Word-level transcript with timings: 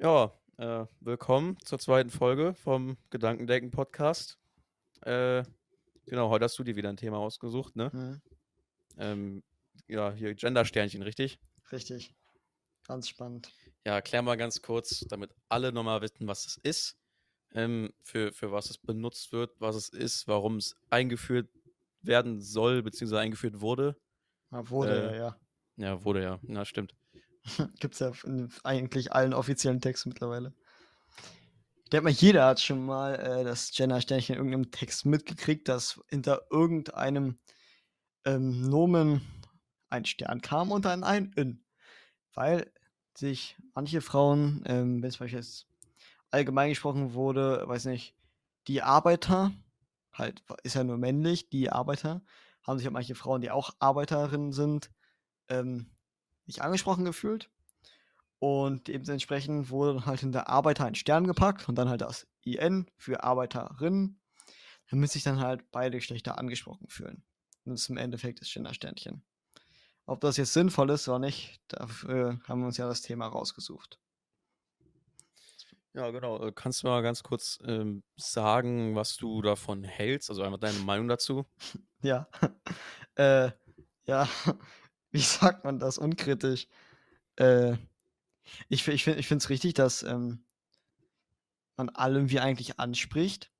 Ja, 0.00 0.32
äh, 0.58 0.86
willkommen 1.00 1.56
zur 1.64 1.80
zweiten 1.80 2.10
Folge 2.10 2.54
vom 2.54 2.96
Gedankendenken-Podcast. 3.10 4.38
Äh, 5.00 5.42
genau, 6.06 6.30
heute 6.30 6.44
hast 6.44 6.56
du 6.56 6.62
dir 6.62 6.76
wieder 6.76 6.88
ein 6.88 6.96
Thema 6.96 7.18
ausgesucht, 7.18 7.74
ne? 7.74 7.90
Mhm. 7.92 8.22
Ähm, 8.96 9.42
ja, 9.88 10.12
hier 10.12 10.36
Gender-Sternchen, 10.36 11.02
richtig? 11.02 11.40
Richtig. 11.72 12.14
Ganz 12.86 13.08
spannend. 13.08 13.52
Ja, 13.84 13.96
erklär 13.96 14.22
mal 14.22 14.36
ganz 14.36 14.62
kurz, 14.62 15.00
damit 15.08 15.34
alle 15.48 15.72
nochmal 15.72 16.00
wissen, 16.00 16.28
was 16.28 16.46
es 16.46 16.58
ist, 16.58 16.96
ähm, 17.52 17.92
für, 18.04 18.32
für 18.32 18.52
was 18.52 18.70
es 18.70 18.78
benutzt 18.78 19.32
wird, 19.32 19.60
was 19.60 19.74
es 19.74 19.88
ist, 19.88 20.28
warum 20.28 20.58
es 20.58 20.76
eingeführt 20.90 21.50
werden 22.02 22.40
soll, 22.40 22.84
beziehungsweise 22.84 23.20
eingeführt 23.20 23.60
wurde. 23.60 23.96
Ja, 24.52 24.70
wurde 24.70 24.92
Äh, 24.92 25.16
ja, 25.16 25.16
ja. 25.16 25.40
Ja, 25.76 26.04
wurde 26.04 26.22
ja, 26.22 26.38
na 26.42 26.64
stimmt. 26.64 26.94
Gibt 27.80 27.94
es 27.94 28.00
ja 28.00 28.12
in 28.24 28.50
eigentlich 28.64 29.12
allen 29.12 29.34
offiziellen 29.34 29.80
Texten 29.80 30.10
mittlerweile. 30.10 30.52
Ich 31.84 31.90
denke 31.90 32.04
mal, 32.04 32.10
jeder 32.10 32.46
hat 32.46 32.60
schon 32.60 32.84
mal 32.84 33.14
äh, 33.14 33.44
das 33.44 33.70
Gender-Sternchen 33.70 34.34
in 34.34 34.38
irgendeinem 34.38 34.70
Text 34.70 35.06
mitgekriegt, 35.06 35.68
dass 35.68 36.00
hinter 36.08 36.42
irgendeinem 36.50 37.38
ähm, 38.26 38.68
Nomen 38.68 39.22
ein 39.88 40.04
Stern 40.04 40.42
kam 40.42 40.70
und 40.70 40.84
dann 40.84 41.02
ein 41.02 41.32
In. 41.34 41.64
Weil 42.34 42.70
sich 43.16 43.56
manche 43.74 44.00
Frauen, 44.00 44.62
ähm, 44.66 45.02
wenn 45.02 45.08
es 45.08 45.18
jetzt 45.18 45.66
allgemein 46.30 46.68
gesprochen 46.68 47.14
wurde, 47.14 47.66
weiß 47.66 47.86
nicht, 47.86 48.14
die 48.66 48.82
Arbeiter, 48.82 49.52
halt, 50.12 50.42
ist 50.62 50.74
ja 50.74 50.84
nur 50.84 50.98
männlich, 50.98 51.48
die 51.48 51.70
Arbeiter, 51.70 52.22
haben 52.64 52.78
sich 52.78 52.86
halt 52.86 52.92
manche 52.92 53.14
Frauen, 53.14 53.40
die 53.40 53.50
auch 53.50 53.70
Arbeiterinnen 53.78 54.52
sind, 54.52 54.90
ähm, 55.48 55.90
nicht 56.48 56.62
angesprochen 56.62 57.04
gefühlt. 57.04 57.48
Und 58.40 58.88
dementsprechend 58.88 59.70
wurde 59.70 59.94
dann 59.94 60.06
halt 60.06 60.20
hinter 60.20 60.48
Arbeiter 60.48 60.84
ein 60.84 60.94
Stern 60.94 61.26
gepackt 61.26 61.68
und 61.68 61.76
dann 61.76 61.88
halt 61.88 62.00
das 62.00 62.26
IN 62.42 62.90
für 62.96 63.22
Arbeiterinnen, 63.24 64.20
damit 64.90 65.10
sich 65.10 65.22
dann 65.22 65.40
halt 65.40 65.70
beide 65.70 65.98
Geschlechter 65.98 66.38
angesprochen 66.38 66.88
fühlen. 66.88 67.22
Und 67.64 67.72
das 67.72 67.82
ist 67.82 67.90
im 67.90 67.96
Endeffekt 67.96 68.40
das 68.40 68.50
Gender-Sternchen. 68.52 69.22
Ob 70.06 70.20
das 70.20 70.36
jetzt 70.36 70.52
sinnvoll 70.52 70.90
ist 70.90 71.08
oder 71.08 71.18
nicht, 71.18 71.60
dafür 71.68 72.38
haben 72.44 72.60
wir 72.60 72.66
uns 72.68 72.78
ja 72.78 72.88
das 72.88 73.02
Thema 73.02 73.26
rausgesucht. 73.26 73.98
Ja, 75.94 76.10
genau. 76.10 76.46
Äh, 76.46 76.52
Kannst 76.54 76.82
du 76.82 76.86
mal 76.86 77.02
ganz 77.02 77.22
kurz 77.22 77.58
ähm, 77.64 78.04
sagen, 78.16 78.94
was 78.94 79.16
du 79.16 79.42
davon 79.42 79.82
hältst? 79.82 80.30
Also 80.30 80.42
einfach 80.42 80.60
deine 80.60 80.78
Meinung 80.80 81.08
dazu? 81.08 81.44
Ja. 82.00 82.28
äh, 83.16 83.50
ja, 84.06 84.28
wie 85.12 85.20
sagt 85.20 85.64
man 85.64 85.78
das 85.78 85.98
unkritisch? 85.98 86.66
Äh, 87.36 87.76
ich 88.68 88.86
ich 88.88 89.04
finde 89.04 89.36
es 89.36 89.50
richtig, 89.50 89.74
dass 89.74 90.02
ähm, 90.02 90.44
man 91.76 91.88
alle 91.90 92.18
irgendwie 92.18 92.40
eigentlich 92.40 92.78
anspricht. 92.78 93.50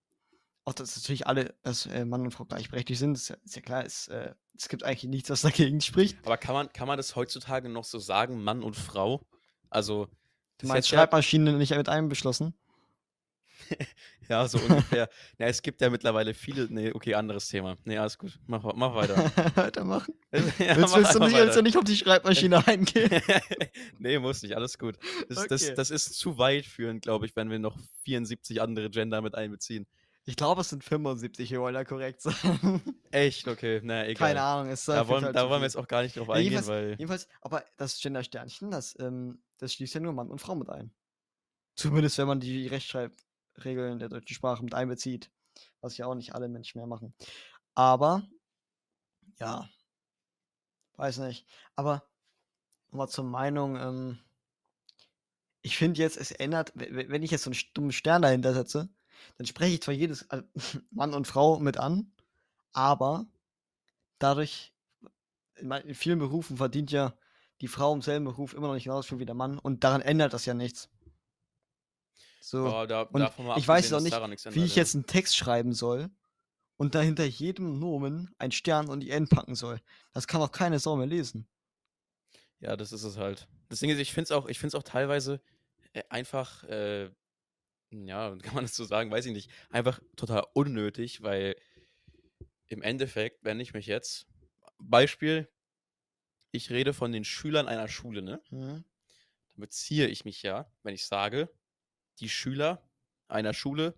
Auch 0.64 0.74
dass 0.74 0.96
natürlich 0.96 1.26
alle, 1.26 1.54
dass 1.62 1.86
äh, 1.86 2.04
Mann 2.04 2.22
und 2.22 2.32
Frau 2.32 2.44
gleichberechtigt 2.44 2.98
sind, 2.98 3.14
ist 3.14 3.28
ja, 3.28 3.36
ist 3.44 3.56
ja 3.56 3.62
klar. 3.62 3.84
Es, 3.84 4.08
äh, 4.08 4.34
es 4.56 4.68
gibt 4.68 4.82
eigentlich 4.82 5.04
nichts, 5.04 5.30
was 5.30 5.40
dagegen 5.42 5.80
spricht. 5.80 6.18
Aber 6.24 6.36
kann 6.36 6.54
man, 6.54 6.72
kann 6.72 6.88
man 6.88 6.96
das 6.96 7.16
heutzutage 7.16 7.68
noch 7.68 7.84
so 7.84 7.98
sagen, 7.98 8.42
Mann 8.42 8.62
und 8.62 8.76
Frau? 8.76 9.22
Also, 9.70 10.06
Du 10.58 10.66
das 10.66 10.68
meinst 10.68 10.88
jetzt 10.88 10.92
ja, 10.92 10.98
Schreibmaschine 10.98 11.52
nicht 11.52 11.74
mit 11.74 11.88
einbeschlossen? 11.88 12.54
ja, 14.28 14.46
so 14.46 14.58
ungefähr. 14.58 15.08
Ja, 15.38 15.46
es 15.46 15.62
gibt 15.62 15.80
ja 15.80 15.90
mittlerweile 15.90 16.34
viele. 16.34 16.66
Nee, 16.70 16.92
okay, 16.92 17.14
anderes 17.14 17.48
Thema. 17.48 17.76
Nee, 17.84 17.98
alles 17.98 18.18
gut. 18.18 18.38
Mach, 18.46 18.62
mach 18.74 18.94
weiter. 18.94 19.16
Weitermachen. 19.56 20.14
ja, 20.32 20.76
Willst, 20.76 20.96
willst, 20.96 21.14
du 21.14 21.18
nicht, 21.20 21.36
willst 21.36 21.56
du 21.56 21.62
nicht 21.62 21.76
auf 21.76 21.84
die 21.84 21.96
Schreibmaschine 21.96 22.66
eingehen? 22.66 23.10
nee, 23.98 24.18
muss 24.18 24.42
nicht, 24.42 24.56
alles 24.56 24.78
gut. 24.78 24.98
Das, 25.28 25.46
das, 25.46 25.64
Okay. 25.64 25.74
das 25.74 25.90
ist 25.90 26.14
zu 26.14 26.38
weit 26.38 26.64
führend, 26.64 27.02
glaube 27.02 27.26
ich, 27.26 27.34
wenn 27.36 27.50
wir 27.50 27.58
noch 27.58 27.76
74 28.04 28.60
andere 28.60 28.90
Gender 28.90 29.20
mit 29.22 29.34
einbeziehen. 29.34 29.86
Ich 30.24 30.36
glaube, 30.36 30.60
es 30.60 30.68
sind 30.68 30.84
75, 30.84 31.50
wir 31.50 31.60
wollen 31.60 31.72
da 31.72 31.84
korrekt 31.84 32.20
sein. 32.20 32.82
Echt? 33.10 33.48
Okay, 33.48 33.80
na 33.82 34.06
egal. 34.06 34.28
Keine 34.28 34.42
Ahnung, 34.42 34.70
es 34.70 34.80
ist 34.80 34.88
Da 34.88 35.08
wollen, 35.08 35.24
Fall 35.24 35.32
da 35.32 35.48
wollen 35.48 35.62
wir 35.62 35.66
jetzt 35.66 35.76
auch 35.76 35.88
gar 35.88 36.02
nicht 36.02 36.18
drauf 36.18 36.28
eingehen, 36.28 36.52
jedenfalls, 36.52 36.68
weil. 36.68 36.90
jedenfalls, 36.90 37.28
aber 37.40 37.64
das 37.78 37.98
Gender-Sternchen, 37.98 38.70
das, 38.70 38.94
ähm, 39.00 39.40
das 39.56 39.72
schließt 39.72 39.94
ja 39.94 40.00
nur 40.00 40.12
Mann 40.12 40.28
und 40.30 40.38
Frau 40.38 40.54
mit 40.54 40.68
ein. 40.68 40.92
Zumindest 41.76 42.18
wenn 42.18 42.26
man 42.26 42.40
die 42.40 42.66
Rechtschreibregeln 43.58 43.98
der 43.98 44.08
deutschen 44.08 44.34
Sprache 44.34 44.62
mit 44.64 44.74
einbezieht. 44.74 45.30
Was 45.80 45.96
ja 45.96 46.06
auch 46.06 46.14
nicht 46.14 46.34
alle 46.34 46.48
Menschen 46.48 46.78
mehr 46.78 46.86
machen. 46.86 47.14
Aber, 47.74 48.22
ja, 49.40 49.68
weiß 50.96 51.18
nicht. 51.18 51.46
Aber 51.76 52.02
nochmal 52.90 53.08
zur 53.08 53.24
Meinung, 53.24 53.76
ähm, 53.76 54.20
ich 55.62 55.76
finde 55.76 56.00
jetzt, 56.00 56.16
es 56.16 56.30
ändert, 56.30 56.72
we- 56.74 56.88
we- 56.94 57.08
wenn 57.08 57.22
ich 57.22 57.30
jetzt 57.30 57.44
so 57.44 57.50
einen 57.50 57.60
dummen 57.74 57.92
Stern 57.92 58.22
dahinter 58.22 58.54
setze, 58.54 58.88
dann 59.36 59.46
spreche 59.46 59.74
ich 59.74 59.82
zwar 59.82 59.94
jedes 59.94 60.22
äh, 60.30 60.42
Mann 60.90 61.14
und 61.14 61.26
Frau 61.26 61.58
mit 61.58 61.76
an, 61.78 62.12
aber 62.72 63.26
dadurch, 64.18 64.74
in, 65.56 65.68
mein- 65.68 65.86
in 65.86 65.94
vielen 65.94 66.20
Berufen 66.20 66.58
verdient 66.58 66.92
ja 66.92 67.14
die 67.62 67.68
Frau 67.68 67.94
im 67.94 68.02
selben 68.02 68.26
Beruf 68.26 68.54
immer 68.54 68.68
noch 68.68 68.74
nicht 68.74 68.84
genauso 68.84 69.08
viel 69.08 69.20
wie 69.20 69.26
der 69.26 69.34
Mann 69.36 69.58
und 69.58 69.84
daran 69.84 70.02
ändert 70.02 70.32
das 70.34 70.46
ja 70.46 70.54
nichts. 70.54 70.90
So. 72.48 72.66
Ja, 72.66 72.86
da, 72.86 73.02
Und 73.02 73.20
davon 73.20 73.44
mal 73.44 73.58
ich 73.58 73.68
weiß 73.68 73.92
auch 73.92 74.00
nicht, 74.00 74.18
nichts 74.28 74.44
wie 74.46 74.48
ändert, 74.48 74.64
ich 74.64 74.76
ja. 74.76 74.80
jetzt 74.80 74.94
einen 74.94 75.04
Text 75.04 75.36
schreiben 75.36 75.74
soll 75.74 76.08
und 76.78 76.94
da 76.94 77.02
hinter 77.02 77.24
jedem 77.24 77.78
Nomen 77.78 78.34
ein 78.38 78.52
Stern 78.52 78.88
und 78.88 79.00
die 79.00 79.10
N 79.10 79.28
packen 79.28 79.54
soll. 79.54 79.82
Das 80.14 80.26
kann 80.26 80.40
auch 80.40 80.50
keine 80.50 80.78
Sau 80.78 80.96
mehr 80.96 81.06
lesen. 81.06 81.46
Ja, 82.60 82.74
das 82.76 82.92
ist 82.92 83.02
es 83.02 83.18
halt. 83.18 83.48
Das 83.68 83.80
Ding 83.80 83.90
ist, 83.90 83.98
ich 83.98 84.14
finde 84.14 84.24
es 84.24 84.32
auch, 84.32 84.48
ich 84.48 84.58
find's 84.58 84.74
auch 84.74 84.82
teilweise 84.82 85.42
äh, 85.92 86.02
einfach, 86.08 86.64
äh, 86.64 87.10
ja, 87.90 88.34
kann 88.42 88.54
man 88.54 88.64
das 88.64 88.74
so 88.74 88.84
sagen, 88.84 89.10
weiß 89.10 89.26
ich 89.26 89.32
nicht, 89.34 89.50
einfach 89.68 90.00
total 90.16 90.46
unnötig, 90.54 91.22
weil 91.22 91.54
im 92.68 92.80
Endeffekt, 92.80 93.44
wenn 93.44 93.60
ich 93.60 93.74
mich 93.74 93.84
jetzt, 93.84 94.26
Beispiel, 94.78 95.50
ich 96.50 96.70
rede 96.70 96.94
von 96.94 97.12
den 97.12 97.24
Schülern 97.24 97.68
einer 97.68 97.88
Schule, 97.88 98.22
ne? 98.22 98.40
Mhm. 98.48 98.84
Dann 99.52 99.60
beziehe 99.60 100.06
ich 100.06 100.24
mich 100.24 100.42
ja, 100.42 100.72
wenn 100.82 100.94
ich 100.94 101.04
sage, 101.04 101.50
die 102.20 102.28
Schüler 102.28 102.82
einer 103.28 103.54
Schule 103.54 103.94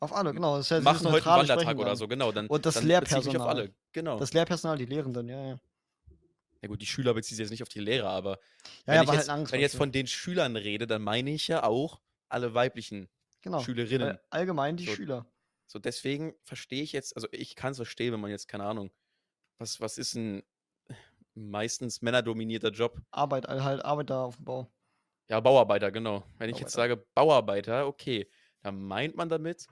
Auf 0.00 0.12
alle, 0.12 0.32
genau. 0.34 0.56
Das 0.56 0.66
ist 0.66 0.70
ja 0.70 0.80
machen 0.80 1.10
heute 1.10 1.30
einen 1.30 1.48
Wandertag 1.48 1.78
oder 1.78 1.96
so, 1.96 2.06
genau. 2.08 2.32
Dann, 2.32 2.46
Und 2.48 2.66
das 2.66 2.74
dann 2.74 2.84
mich 2.86 2.96
auf 2.96 3.08
Lehrpersonal. 3.10 3.48
alle. 3.48 3.74
Genau. 3.92 4.18
Das 4.18 4.32
Lehrpersonal, 4.32 4.76
die 4.78 4.84
Lehrenden, 4.86 5.28
ja, 5.28 5.46
ja. 5.48 5.58
ja 6.62 6.68
gut, 6.68 6.82
die 6.82 6.86
Schüler 6.86 7.14
beziehen 7.14 7.36
sich 7.36 7.44
jetzt 7.44 7.50
nicht 7.50 7.62
auf 7.62 7.68
die 7.68 7.80
Lehrer, 7.80 8.10
aber 8.10 8.32
Ja, 8.32 8.38
wenn, 8.86 8.94
ja, 8.96 9.02
ich 9.02 9.08
war 9.08 9.14
jetzt, 9.14 9.28
halt 9.30 9.52
wenn 9.52 9.58
ich 9.58 9.62
jetzt 9.62 9.76
von 9.76 9.92
den 9.92 10.06
Schülern 10.06 10.56
rede, 10.56 10.86
dann 10.86 11.02
meine 11.02 11.30
ich 11.30 11.48
ja 11.48 11.62
auch 11.62 12.00
alle 12.28 12.54
weiblichen 12.54 13.08
Genau. 13.42 13.60
Schülerinnen. 13.60 14.18
Allgemein 14.30 14.76
die 14.76 14.86
So. 14.86 14.94
Schüler. 14.94 15.24
So, 15.68 15.78
deswegen 15.78 16.34
verstehe 16.44 16.82
ich 16.82 16.92
jetzt, 16.92 17.14
also 17.16 17.28
ich 17.32 17.54
kann 17.56 17.70
es 17.72 17.78
verstehen, 17.78 18.12
wenn 18.12 18.20
man 18.20 18.30
jetzt, 18.30 18.48
keine 18.48 18.64
Ahnung, 18.64 18.90
was, 19.58 19.80
was 19.80 19.98
ist 19.98 20.14
ein 20.14 20.42
meistens 21.34 22.02
männerdominierter 22.02 22.70
Job? 22.70 23.00
Arbeit, 23.10 23.46
halt 23.48 23.84
Arbeiter 23.84 24.18
auf 24.18 24.36
dem 24.36 24.44
Bau. 24.44 24.70
Ja, 25.28 25.40
Bauarbeiter, 25.40 25.90
genau. 25.90 26.24
Wenn 26.38 26.50
ich 26.50 26.58
jetzt 26.58 26.74
Bauarbeiter. 26.76 26.96
sage 26.96 27.06
Bauarbeiter, 27.14 27.86
okay, 27.86 28.30
dann 28.62 28.80
meint 28.82 29.16
man 29.16 29.28
damit 29.28 29.66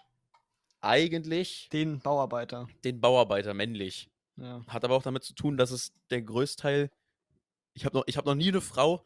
eigentlich 0.81 1.69
Den 1.71 2.01
Bauarbeiter. 2.01 2.69
den 2.85 3.01
Bauarbeiter 3.01 3.55
männlich. 3.55 4.11
Ja. 4.37 4.65
Hat 4.67 4.85
aber 4.85 4.97
auch 4.97 5.03
damit 5.03 5.23
zu 5.25 5.35
tun, 5.35 5.57
dass 5.57 5.71
es 5.71 5.93
der 6.11 6.23
Größteil. 6.23 6.91
Ich 7.73 7.85
habe 7.85 7.97
noch, 7.97 8.05
ich 8.07 8.17
hab 8.17 8.27
noch 8.27 8.35
nie 8.35 8.49
eine 8.49 8.61
Frau, 8.61 9.05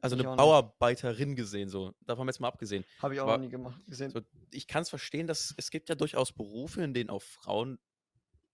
also 0.00 0.16
Ich 0.16 0.20
eine 0.20 0.28
auch 0.28 0.32
nicht. 0.34 0.38
Bauarbeiterin 0.38 1.34
gesehen, 1.34 1.68
so. 1.68 1.92
Davon 2.02 2.26
jetzt 2.28 2.40
mal 2.40 2.48
abgesehen. 2.48 2.84
Habe 3.00 3.14
ich 3.14 3.20
auch 3.20 3.24
Aber 3.24 3.38
noch 3.38 3.44
nie 3.44 3.50
gemacht, 3.50 3.80
gesehen. 3.86 4.10
So, 4.10 4.20
ich 4.52 4.66
kann 4.66 4.82
es 4.82 4.90
verstehen, 4.90 5.26
dass 5.26 5.54
es 5.56 5.70
gibt 5.70 5.88
ja 5.88 5.94
durchaus 5.94 6.32
Berufe, 6.32 6.82
in 6.82 6.94
denen 6.94 7.10
auch 7.10 7.22
Frauen, 7.22 7.78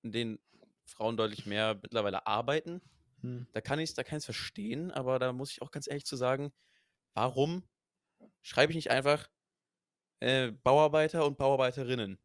in 0.02 0.12
denen 0.12 0.38
Frauen 0.84 1.16
deutlich 1.16 1.46
mehr 1.46 1.78
mittlerweile 1.80 2.26
arbeiten. 2.26 2.80
Hm. 3.20 3.46
Da 3.52 3.60
kann 3.60 3.78
ich 3.78 3.90
es 3.90 3.94
da 3.94 4.02
kann 4.04 4.18
ich's 4.18 4.24
verstehen, 4.24 4.90
aber 4.90 5.18
da 5.18 5.32
muss 5.32 5.50
ich 5.50 5.62
auch 5.62 5.70
ganz 5.70 5.88
ehrlich 5.88 6.06
zu 6.06 6.16
sagen, 6.16 6.52
warum 7.14 7.62
schreibe 8.42 8.72
ich 8.72 8.76
nicht 8.76 8.90
einfach 8.90 9.28
äh, 10.20 10.52
Bauarbeiter 10.52 11.26
und 11.26 11.38
Bauarbeiterinnen? 11.38 12.18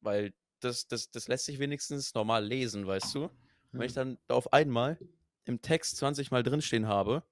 Weil 0.00 0.34
das, 0.60 0.88
das, 0.88 1.10
das 1.10 1.28
lässt 1.28 1.46
sich 1.46 1.58
wenigstens 1.58 2.14
normal 2.14 2.44
lesen, 2.44 2.86
weißt 2.86 3.14
du? 3.14 3.24
Und 3.24 3.32
wenn 3.72 3.86
ich 3.86 3.92
Hm. 3.92 3.96
dann 3.96 4.18
da 4.26 4.34
auf 4.34 4.52
einmal 4.52 4.98
im 5.44 5.60
Text 5.62 5.96
20 5.98 6.30
Mal 6.30 6.42
drinstehen 6.42 6.86
habe, 6.88 7.22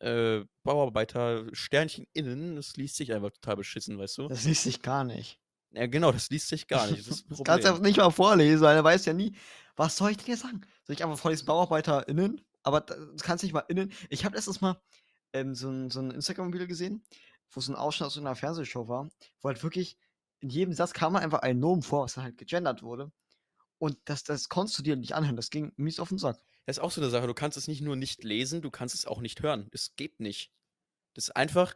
äh, 0.00 0.44
Bauarbeiter, 0.62 1.46
Sternchen 1.52 2.06
innen, 2.12 2.56
das 2.56 2.76
liest 2.76 2.96
sich 2.96 3.12
einfach 3.12 3.30
total 3.30 3.56
beschissen, 3.56 3.98
weißt 3.98 4.18
du? 4.18 4.28
Das 4.28 4.44
liest 4.44 4.62
sich 4.64 4.82
gar 4.82 5.04
nicht. 5.04 5.40
Ja, 5.72 5.86
genau, 5.86 6.12
das 6.12 6.30
liest 6.30 6.48
sich 6.48 6.66
gar 6.66 6.86
nicht. 6.86 7.00
Das 7.00 7.08
ist 7.18 7.26
das 7.30 7.38
kannst 7.44 7.64
du 7.64 7.70
einfach 7.70 7.82
nicht 7.82 7.98
mal 7.98 8.10
vorlesen, 8.10 8.62
weil 8.62 8.76
er 8.76 8.84
weiß 8.84 9.04
ja 9.06 9.12
nie, 9.12 9.34
was 9.76 9.96
soll 9.96 10.10
ich 10.12 10.16
denn 10.18 10.26
jetzt 10.28 10.40
sagen? 10.42 10.60
Soll 10.84 10.94
ich 10.94 11.02
einfach 11.04 11.18
vorlesen 11.18 11.46
BauarbeiterInnen? 11.46 12.40
Aber 12.62 12.80
da- 12.80 12.94
das 12.96 13.22
kannst 13.22 13.42
du 13.42 13.46
nicht 13.46 13.54
mal 13.54 13.64
innen. 13.68 13.92
Ich 14.08 14.24
habe 14.24 14.36
letztens 14.36 14.60
mal 14.60 14.80
ähm, 15.32 15.54
so 15.54 15.70
ein, 15.70 15.90
so 15.90 16.00
ein 16.00 16.10
Instagram-Video 16.10 16.66
gesehen, 16.66 17.02
wo 17.50 17.60
so 17.60 17.72
ein 17.72 17.76
Ausschnitt 17.76 18.06
aus 18.06 18.14
so 18.14 18.20
einer 18.20 18.36
Fernsehshow 18.36 18.88
war, 18.88 19.08
wo 19.40 19.48
halt 19.48 19.62
wirklich 19.62 19.96
in 20.40 20.50
jedem 20.50 20.74
Satz 20.74 20.92
kam 20.92 21.14
mal 21.14 21.20
einfach 21.20 21.40
ein 21.40 21.58
Nomen 21.58 21.82
vor, 21.82 22.04
was 22.04 22.14
dann 22.14 22.24
halt 22.24 22.38
gegendert 22.38 22.82
wurde. 22.82 23.10
Und 23.78 23.96
das, 24.04 24.24
das 24.24 24.48
konntest 24.48 24.78
du 24.78 24.82
dir 24.82 24.96
nicht 24.96 25.14
anhören. 25.14 25.36
Das 25.36 25.50
ging 25.50 25.72
mies 25.76 26.00
auf 26.00 26.08
den 26.08 26.18
Sack. 26.18 26.38
Das 26.66 26.76
ist 26.76 26.82
auch 26.82 26.90
so 26.90 27.00
eine 27.00 27.10
Sache. 27.10 27.26
Du 27.26 27.34
kannst 27.34 27.56
es 27.56 27.68
nicht 27.68 27.80
nur 27.80 27.96
nicht 27.96 28.24
lesen, 28.24 28.60
du 28.60 28.70
kannst 28.70 28.94
es 28.94 29.06
auch 29.06 29.20
nicht 29.20 29.40
hören. 29.42 29.68
Es 29.72 29.94
geht 29.96 30.20
nicht. 30.20 30.52
Das 31.14 31.28
ist 31.28 31.36
einfach, 31.36 31.74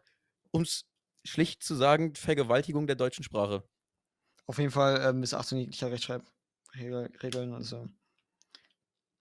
um's, 0.50 0.84
schlicht 1.24 1.62
zu 1.62 1.74
sagen, 1.74 2.14
Vergewaltigung 2.14 2.86
der 2.86 2.96
deutschen 2.96 3.24
Sprache. 3.24 3.62
Auf 4.46 4.58
jeden 4.58 4.72
Fall 4.72 5.00
ähm, 5.02 5.20
bis 5.20 5.34
18 5.34 5.58
jeglicher 5.58 5.90
Rechtschreibregeln 5.90 7.54
und 7.54 7.62
so. 7.62 7.88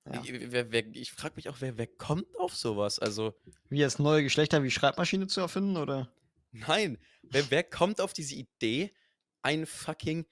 Ja. 0.06 0.24
Wie- 0.24 0.52
Wer, 0.52 0.72
wer, 0.72 0.88
ich 0.96 1.12
frage 1.12 1.36
mich 1.36 1.48
auch, 1.50 1.58
wer, 1.60 1.78
wer 1.78 1.88
kommt 1.88 2.36
auf 2.38 2.56
sowas? 2.56 2.98
Also, 3.00 3.34
Wie 3.70 3.78
jetzt 3.78 4.00
neue 4.00 4.24
Geschlechter 4.24 4.64
wie 4.64 4.72
Schreibmaschine 4.72 5.28
zu 5.28 5.42
erfinden, 5.42 5.78
oder? 5.78 6.12
nein, 6.52 6.98
wer, 7.24 7.50
wer 7.52 7.64
kommt 7.64 8.02
auf 8.02 8.12
diese 8.14 8.36
Idee, 8.36 8.94
ein 9.42 9.66
fucking 9.66 10.26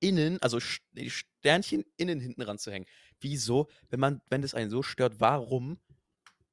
innen, 0.00 0.40
also 0.42 0.58
Sternchen 0.60 1.84
innen 1.96 2.20
hinten 2.20 2.42
ranzuhängen? 2.42 2.88
Wieso, 3.20 3.68
wenn 3.88 4.00
man, 4.00 4.22
wenn 4.28 4.42
das 4.42 4.54
einen 4.54 4.70
so 4.70 4.82
stört, 4.82 5.20
warum 5.20 5.78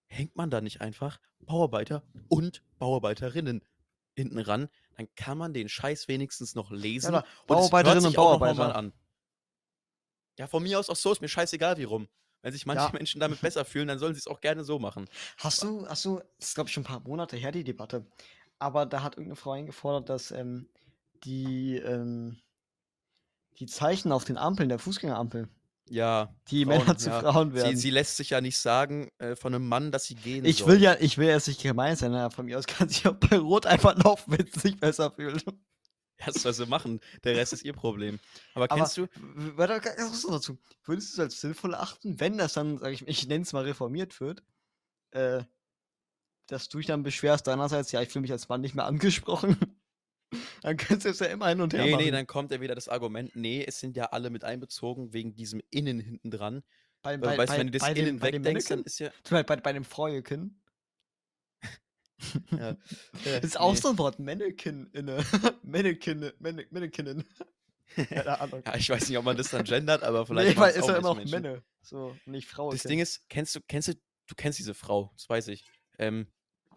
hängt 0.06 0.36
man 0.36 0.50
da 0.52 0.62
nicht 0.62 0.82
einfach 0.82 1.20
Bauarbeiter 1.40 2.04
und 2.30 2.62
Bauarbeiterinnen 2.78 3.64
hinten 4.16 4.38
ran? 4.40 4.70
Dann 4.96 5.08
kann 5.16 5.38
man 5.40 5.54
den 5.54 5.70
Scheiß 5.70 6.08
wenigstens 6.08 6.54
noch 6.56 6.70
lesen. 6.72 7.14
hört 7.14 7.26
Bauarbeiterinnen 7.48 8.06
und 8.08 8.16
Bauarbeiter. 8.16 8.76
an. 8.76 8.94
Ja, 10.38 10.48
von 10.48 10.62
mir 10.64 10.78
aus 10.80 10.90
auch 10.90 10.96
so, 10.96 11.12
ist 11.12 11.22
mir 11.22 11.28
scheißegal, 11.30 11.78
wie 11.78 11.84
rum. 11.84 12.08
Wenn 12.44 12.54
sich 12.54 12.66
manche 12.68 12.84
Ja. 12.86 12.92
Menschen 12.94 13.20
damit 13.20 13.42
besser 13.42 13.66
fühlen, 13.66 13.88
dann 13.88 13.98
sollen 14.00 14.14
sie 14.14 14.20
es 14.20 14.28
auch 14.28 14.42
gerne 14.42 14.64
so 14.64 14.78
machen. 14.80 15.08
Hast 15.38 15.64
du, 15.64 15.88
hast 15.88 16.06
du, 16.06 16.20
das 16.40 16.50
ist 16.50 16.56
glaube 16.56 16.68
ich 16.70 16.74
schon 16.76 16.84
ein 16.84 16.88
paar 16.88 17.00
Monate 17.02 17.38
her, 17.38 17.52
die 17.52 17.64
Debatte, 17.64 18.06
aber 18.60 18.86
da 18.86 19.02
hat 19.04 19.14
irgendeine 19.16 19.36
Frau 19.38 19.52
eingefordert, 19.54 20.10
dass 20.10 20.30
ähm, 20.32 20.70
die, 21.24 21.78
ähm, 21.78 22.38
die 23.60 23.66
Zeichen 23.68 24.12
auf 24.12 24.26
den 24.26 24.38
Ampeln, 24.38 24.70
der 24.70 24.80
Fußgängerampel, 24.80 25.48
Ja. 25.90 26.36
die 26.50 26.66
Frauen, 26.66 26.80
Männer 26.80 26.98
zu 26.98 27.10
ja. 27.10 27.20
Frauen 27.22 27.54
werden. 27.54 27.76
Sie, 27.76 27.82
sie 27.84 27.90
lässt 27.92 28.18
sich 28.18 28.32
ja 28.32 28.42
nicht 28.42 28.58
sagen 28.58 29.10
äh, 29.20 29.36
von 29.36 29.54
einem 29.56 29.68
Mann, 29.68 29.92
dass 29.92 30.06
sie 30.06 30.16
gehen 30.16 30.44
ich 30.46 30.60
soll. 30.60 30.70
will 30.70 30.82
ja, 30.82 30.96
ich 31.00 31.18
will 31.18 31.28
jetzt 31.28 31.48
nicht 31.48 31.62
gemein 31.62 31.96
sein, 31.96 32.12
na, 32.12 32.30
von 32.30 32.46
mir 32.46 32.58
aus 32.60 32.66
kann 32.68 32.90
sie 32.90 33.08
auch 33.08 33.16
bei 33.16 33.38
Rot 33.38 33.66
einfach 33.66 33.96
laufen, 34.04 34.34
wenn 34.38 34.48
sie 34.48 34.60
sich 34.60 34.80
besser 34.80 35.12
fühlt. 35.12 35.46
Das 36.26 36.42
soll 36.42 36.54
sie 36.54 36.66
machen. 36.66 37.00
Der 37.24 37.36
Rest 37.36 37.54
ist 37.54 37.64
ihr 37.64 37.74
Problem. 37.74 38.20
Aber 38.54 38.70
Aber 38.70 38.76
kennst 38.82 38.98
du? 38.98 39.04
w- 39.04 39.58
warte, 39.58 39.80
ganz 39.82 39.96
kurz 40.10 40.22
dazu. 40.28 40.58
Würdest 40.84 41.10
du 41.10 41.14
es 41.14 41.20
als 41.20 41.42
sinnvoll 41.42 41.76
achten, 41.76 42.20
wenn 42.20 42.38
das 42.38 42.54
dann, 42.54 42.78
sag 42.78 42.92
ich, 42.94 43.08
ich 43.08 43.28
nenne 43.28 43.44
es 43.44 43.54
mal 43.54 43.64
reformiert 43.64 44.20
wird, 44.22 44.44
äh, 45.12 45.44
dass 46.48 46.70
du 46.70 46.78
dich 46.78 46.88
dann 46.88 47.04
beschwerst, 47.04 47.48
deinerseits, 47.48 47.92
ja, 47.92 48.02
ich 48.02 48.10
fühle 48.10 48.22
mich 48.22 48.32
als 48.32 48.50
Mann 48.50 48.62
nicht 48.62 48.76
mehr 48.76 48.86
angesprochen. 48.86 49.58
dann 50.62 50.78
könntest 50.78 51.06
du 51.06 51.10
es 51.10 51.20
ja 51.20 51.28
immer 51.28 51.48
hin 51.50 51.62
und 51.62 51.74
her 51.74 51.84
Nee, 51.86 51.92
machen. 51.92 52.04
nee, 52.06 52.12
dann 52.12 52.28
kommt 52.28 52.52
ja 52.52 52.60
wieder 52.62 52.76
das 52.76 52.90
Argument, 52.90 53.36
nee, 53.36 53.64
es 53.66 53.80
sind 53.80 53.96
ja 53.96 54.06
alle 54.06 54.30
mit 54.30 54.44
einbezogen 54.44 55.14
wegen 55.14 55.36
diesem 55.36 55.62
Innen 55.70 56.00
hinten 56.00 56.32
dran. 56.32 56.64
bei, 57.02 57.20
Weil, 57.22 57.38
weißt 57.38 57.54
du, 57.54 57.58
wenn 57.60 57.68
du 57.68 57.72
das 57.74 57.84
bei 57.84 57.94
Innen 57.94 58.20
bei 58.20 58.34
wegdenkst, 58.34 58.66
dann 58.68 58.84
ist 58.84 59.00
ja. 59.00 59.10
Beispiel 59.30 59.44
bei, 59.44 59.56
bei 59.58 59.74
dem 59.74 59.84
Freuekin. 59.86 60.60
ja 62.52 62.76
Das 63.24 63.44
ist 63.44 63.60
auch 63.60 63.76
so 63.76 63.90
ein 63.90 63.98
Wort, 63.98 64.20
Mannequin, 64.20 64.90
inne. 64.94 65.24
Mannequin, 65.64 66.32
Manne- 66.40 66.66
Mannequinnen. 66.72 67.24
Keine 67.96 68.40
Ahnung. 68.42 68.64
Ja, 68.66 68.76
ich 68.76 68.90
weiß 68.90 69.08
nicht, 69.10 69.18
ob 69.18 69.26
man 69.26 69.38
das 69.38 69.50
dann 69.52 69.64
gendert, 69.64 70.04
aber 70.04 70.26
vielleicht. 70.26 70.56
nee, 70.56 70.62
weil 70.62 70.82
auch 70.82 70.88
ja 70.88 70.98
immer 70.98 71.14
noch. 71.16 71.26
Männer. 71.26 71.62
So, 71.82 72.16
nicht 72.26 72.48
Frau. 72.48 72.72
Das 72.72 72.84
Ding 72.84 73.00
ist, 73.00 73.28
kennst 73.30 73.56
du, 73.56 73.60
kennst 73.68 73.90
du, 73.90 73.94
du 73.94 74.36
kennst 74.36 74.58
diese 74.58 74.74
Frau, 74.74 75.12
das 75.16 75.30
weiß 75.30 75.50
ich. 75.50 75.66
Ähm, 76.00 76.28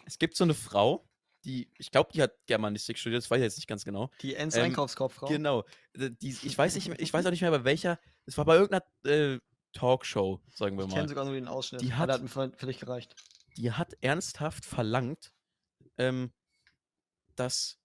es 0.05 0.19
gibt 0.19 0.37
so 0.37 0.45
eine 0.45 0.53
Frau, 0.55 1.09
die, 1.45 1.71
ich 1.79 1.91
glaube, 1.91 2.11
die 2.13 2.21
hat 2.23 2.33
Germanistik 2.47 2.99
studiert, 2.99 3.23
das 3.23 3.31
weiß 3.31 3.39
ich 3.39 3.45
jetzt 3.45 3.57
nicht 3.57 3.69
ganz 3.69 3.85
genau. 3.85 4.11
Die 4.21 4.35
Ens 4.35 4.57
ähm, 4.57 4.65
Einkaufskauffrau. 4.65 5.27
Genau. 5.29 5.65
äh, 5.95 6.11
Die, 6.21 6.37
ich 6.43 6.59
weiß 6.59 6.75
nicht, 6.75 6.89
ich 6.99 7.13
weiß 7.15 7.25
auch 7.25 7.31
nicht 7.31 7.41
mehr 7.41 7.51
bei 7.53 7.65
welcher. 7.65 7.99
Es 8.27 8.37
war 8.37 8.45
bei 8.45 8.57
irgendeiner 8.57 8.85
äh, 9.35 9.39
Talkshow, 9.73 10.41
sagen 10.53 10.77
wir 10.77 10.85
Ich 10.85 10.91
mal. 10.91 10.97
kenne 10.97 11.09
sogar 11.09 11.25
nur 11.25 11.35
den 11.35 11.49
Ausschnitt. 11.49 11.81
Die 11.83 11.93
hat- 11.95 12.11
hat 12.11 12.23
mir 12.23 12.67
dich 12.67 12.81
gereicht. 12.81 13.15
Die 13.57 13.71
hat 13.73 13.95
ernsthaft 14.01 14.65
verlangt, 14.67 15.33
ähm, 15.99 16.33
dass 17.35 17.79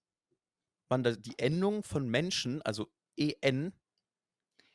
man 0.88 1.02
da 1.02 1.12
die 1.12 1.38
Endung 1.38 1.82
von 1.82 2.08
Menschen, 2.08 2.60
also 2.62 2.90
en, 3.16 3.72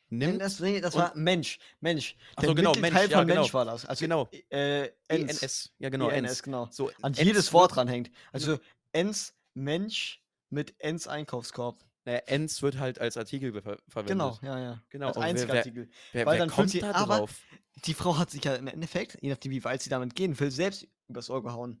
nimmt. 0.08 0.40
das, 0.40 0.60
nee, 0.60 0.80
das 0.80 0.94
war 0.94 1.14
Mensch. 1.16 1.58
Mensch. 1.80 2.16
Ach 2.36 2.40
Der 2.42 2.48
so, 2.50 2.54
genau, 2.54 2.74
Mensch, 2.74 2.94
ja, 2.96 3.18
von 3.18 3.26
genau. 3.26 3.40
Mensch 3.42 3.54
war 3.54 3.64
das. 3.64 3.84
Also, 3.86 4.04
Genau. 4.04 4.28
Äh, 4.50 4.90
Ens. 5.08 5.42
ENS. 5.42 5.72
Ja, 5.78 5.88
genau, 5.90 6.08
ENS, 6.08 6.30
ENS. 6.30 6.42
genau. 6.42 6.68
So, 6.70 6.88
An 7.02 7.12
ENS 7.14 7.18
jedes 7.22 7.52
Wort 7.52 7.74
dranhängt. 7.76 8.10
Also 8.32 8.58
Ens 8.92 9.34
Mensch 9.54 10.22
mit 10.50 10.74
Ens 10.78 11.06
Einkaufskorb. 11.06 11.84
Naja, 12.04 12.20
ENS 12.26 12.62
wird 12.62 12.78
halt 12.78 13.00
als 13.00 13.16
Artikel 13.16 13.52
ver 13.52 13.76
verwendet. 13.88 14.08
Genau, 14.08 14.38
ja, 14.42 14.58
ja. 14.58 14.82
Genau, 14.88 15.08
Als 15.08 15.16
einziger 15.18 15.54
Artikel. 15.54 15.90
Wer, 16.12 16.24
Weil 16.26 16.34
wer 16.34 16.46
dann 16.46 16.50
kommt 16.50 16.70
sie- 16.70 16.80
da 16.80 16.92
aber- 16.92 17.18
drauf? 17.18 17.42
Die 17.84 17.94
Frau 17.94 18.16
hat 18.18 18.30
sich 18.30 18.42
ja 18.42 18.54
im 18.56 18.66
Endeffekt, 18.66 19.18
je 19.22 19.28
nachdem 19.30 19.52
wie 19.52 19.62
weit 19.62 19.82
sie 19.82 19.90
damit 19.90 20.14
gehen 20.16 20.38
will, 20.40 20.50
selbst 20.50 20.88
übers 21.06 21.28
Ohr 21.30 21.42
gehauen. 21.42 21.80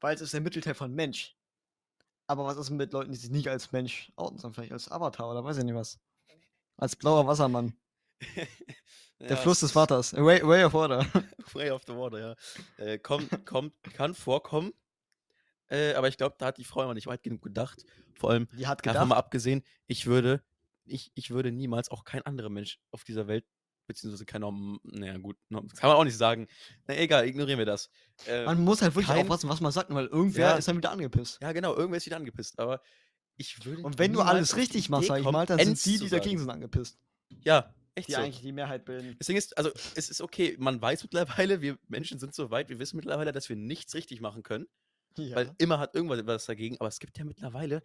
Weil 0.00 0.14
es 0.14 0.20
ist 0.20 0.32
der 0.32 0.40
Mittelteil 0.40 0.74
von 0.74 0.92
Mensch. 0.94 1.36
Aber 2.26 2.44
was 2.44 2.56
ist 2.56 2.70
mit 2.70 2.92
Leuten, 2.92 3.10
die 3.12 3.18
sich 3.18 3.30
nicht 3.30 3.48
als 3.48 3.72
Mensch 3.72 4.12
outen, 4.16 4.38
sondern 4.38 4.54
vielleicht 4.54 4.72
als 4.72 4.90
Avatar 4.90 5.30
oder 5.30 5.42
weiß 5.44 5.58
ich 5.58 5.64
nicht 5.64 5.74
was? 5.74 5.98
Als 6.76 6.94
blauer 6.94 7.26
Wassermann. 7.26 7.74
Der 9.20 9.30
Ja, 9.30 9.36
Fluss 9.36 9.56
es 9.56 9.60
des 9.60 9.72
Vaters. 9.72 10.12
Way, 10.14 10.46
way 10.46 10.64
of 10.64 10.74
Water. 10.74 11.04
Way 11.54 11.70
of 11.70 11.82
the 11.86 11.92
Water, 11.94 12.18
ja. 12.20 12.84
Äh, 12.84 12.98
kommt, 12.98 13.44
kommt, 13.46 13.74
kann 13.94 14.14
vorkommen. 14.14 14.72
Äh, 15.68 15.94
aber 15.94 16.08
ich 16.08 16.16
glaube, 16.16 16.36
da 16.38 16.46
hat 16.46 16.58
die 16.58 16.64
Frau 16.64 16.82
immer 16.84 16.94
nicht 16.94 17.08
weit 17.08 17.22
genug 17.22 17.42
gedacht. 17.42 17.84
Vor 18.14 18.30
allem, 18.30 18.48
Die 18.52 18.66
hat 18.66 18.84
davon 18.86 19.08
mal 19.08 19.16
gedacht, 19.16 19.24
abgesehen, 19.24 19.64
ich 19.86 20.06
würde, 20.06 20.44
ich, 20.84 21.10
ich 21.14 21.30
würde 21.30 21.50
niemals 21.50 21.90
auch 21.90 22.04
kein 22.04 22.22
anderer 22.22 22.48
Mensch 22.48 22.78
auf 22.90 23.02
dieser 23.02 23.26
Welt, 23.26 23.44
beziehungsweise 23.88 24.24
kein 24.24 24.42
Norm, 24.42 24.78
naja 24.84 25.18
gut, 25.18 25.36
Norm- 25.48 25.66
das 25.68 25.80
kann 25.80 25.88
man 25.88 25.96
auch 25.96 26.04
nicht 26.04 26.16
sagen. 26.16 26.46
Na 26.86 26.96
egal, 26.96 27.26
ignorieren 27.26 27.58
wir 27.58 27.66
das. 27.66 27.90
Äh, 28.26 28.44
man 28.44 28.62
muss 28.62 28.80
halt 28.82 28.94
wirklich 28.94 29.08
kein- 29.08 29.22
aufpassen, 29.22 29.48
was 29.48 29.60
man 29.60 29.72
sagt, 29.72 29.92
weil 29.92 30.06
irgendwer 30.06 30.50
Ja. 30.50 30.56
ist 30.56 30.68
dann 30.68 30.76
wieder 30.76 30.92
angepisst. 30.92 31.38
ja, 31.42 31.50
genau, 31.52 31.74
irgendwer 31.74 31.96
ist 31.96 32.06
wieder 32.06 32.16
angepisst, 32.16 32.58
aber 32.60 32.80
ich 33.36 33.64
würde 33.64 33.82
Und 33.82 33.98
wenn 33.98 34.12
du 34.12 34.20
alles 34.20 34.56
richtig 34.56 34.88
machst, 34.88 35.08
sag 35.08 35.18
ich 35.20 35.24
mal, 35.30 35.46
dann 35.46 35.58
sind 35.58 35.84
die, 35.84 35.98
die 35.98 36.08
dagegen 36.08 36.38
sind, 36.38 36.50
angepisst. 36.50 36.98
Ja, 37.42 37.74
echt 37.94 38.08
Die 38.08 38.12
so. 38.12 38.18
eigentlich 38.20 38.40
die 38.40 38.52
Mehrheit 38.52 38.84
bilden. 38.84 39.16
Das 39.18 39.26
Ding 39.26 39.36
ist, 39.36 39.56
also 39.58 39.70
es 39.94 40.08
ist 40.10 40.20
okay, 40.20 40.56
man 40.58 40.80
weiß 40.80 41.02
mittlerweile, 41.02 41.60
wir 41.60 41.78
Menschen 41.88 42.18
sind 42.18 42.34
so 42.34 42.50
weit, 42.50 42.68
wir 42.68 42.78
wissen 42.78 42.96
mittlerweile, 42.96 43.32
dass 43.32 43.48
wir 43.48 43.56
nichts 43.56 43.94
richtig 43.94 44.20
machen 44.20 44.42
können. 44.42 44.66
Ja. 45.16 45.34
Weil 45.36 45.54
immer 45.58 45.78
hat 45.80 45.94
irgendwas 45.96 46.24
was 46.26 46.46
dagegen. 46.46 46.76
Aber 46.78 46.88
es 46.88 47.00
gibt 47.00 47.18
ja 47.18 47.24
mittlerweile 47.24 47.82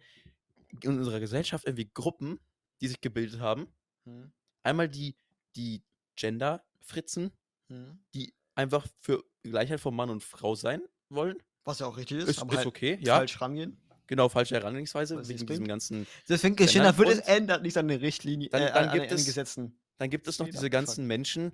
in 0.82 0.98
unserer 0.98 1.18
Gesellschaft 1.20 1.66
irgendwie 1.66 1.90
Gruppen, 1.92 2.38
die 2.80 2.86
sich 2.88 3.00
gebildet 3.00 3.40
haben. 3.40 3.66
Hm, 4.04 4.30
Einmal 4.62 4.88
die, 4.88 5.16
die 5.56 5.82
Gender-Fritzen, 6.16 7.30
hm. 7.68 7.98
die 8.14 8.34
einfach 8.54 8.86
für 9.00 9.24
Gleichheit 9.42 9.80
von 9.80 9.94
Mann 9.94 10.10
und 10.10 10.22
Frau 10.22 10.54
sein 10.54 10.80
wollen. 11.08 11.36
Was 11.64 11.78
ja 11.78 11.86
auch 11.86 11.96
richtig 11.96 12.18
ist, 12.18 12.28
Ist, 12.28 12.38
aber 12.40 12.52
ist 12.52 12.58
halt 12.58 12.66
okay, 12.66 12.98
ja. 13.00 13.16
falsch 13.16 13.40
rangehen. 13.40 13.80
Genau, 14.06 14.28
falsche 14.28 14.54
Herangehensweise 14.56 15.16
wegen 15.16 15.28
diesem 15.28 15.46
bringt. 15.46 15.68
ganzen. 15.68 16.06
Deswegen 16.28 16.56
dann- 16.56 16.98
wird, 16.98 17.08
es 17.08 17.18
ändert 17.20 17.62
nicht 17.62 17.76
an 17.78 17.88
den 17.88 18.00
Richtlinien, 18.00 18.50
Dann- 18.50 18.62
äh, 18.62 18.66
dann 18.66 18.76
an, 18.76 18.82
gibt 18.92 18.94
den- 18.96 19.00
an 19.02 19.08
den 19.08 19.18
es- 19.18 19.24
Gesetzen. 19.26 19.78
Dann 19.96 20.10
gibt 20.10 20.28
es 20.28 20.38
noch 20.38 20.46
diese 20.48 20.68
ganzen 20.68 21.06
Menschen, 21.06 21.52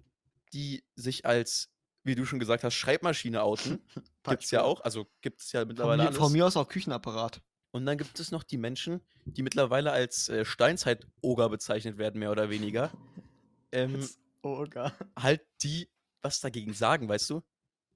die 0.52 0.82
sich 0.96 1.26
als, 1.26 1.70
wie 2.02 2.14
du 2.16 2.24
schon 2.24 2.40
gesagt 2.40 2.64
hast, 2.64 2.74
Schreibmaschine 2.74 3.42
outen. 3.42 3.78
Gibt 4.24 4.42
es 4.44 4.50
ja 4.50 4.62
auch. 4.62 4.80
Also 4.80 5.06
gibt 5.20 5.42
es 5.42 5.52
ja 5.52 5.60
Von 5.60 5.68
mittlerweile 5.68 6.02
mir, 6.02 6.08
alles. 6.08 6.18
von 6.18 6.32
mir 6.32 6.46
aus 6.46 6.56
auch 6.56 6.66
Küchenapparat. 6.68 7.40
Und 7.70 7.86
dann 7.86 7.96
gibt 7.98 8.18
es 8.18 8.32
noch 8.32 8.42
die 8.42 8.56
Menschen, 8.58 9.00
die 9.26 9.42
mittlerweile 9.42 9.92
als 9.92 10.28
äh, 10.28 10.44
Steinzeit-Oger 10.44 11.48
bezeichnet 11.50 11.98
werden, 11.98 12.18
mehr 12.18 12.32
oder 12.32 12.50
weniger. 12.50 12.90
Ähm, 13.72 14.08
Als 14.42 14.58
Oger. 14.58 14.94
halt 15.18 15.42
die 15.62 15.90
was 16.22 16.40
dagegen 16.40 16.74
sagen, 16.74 17.08
weißt 17.08 17.30
du? 17.30 17.42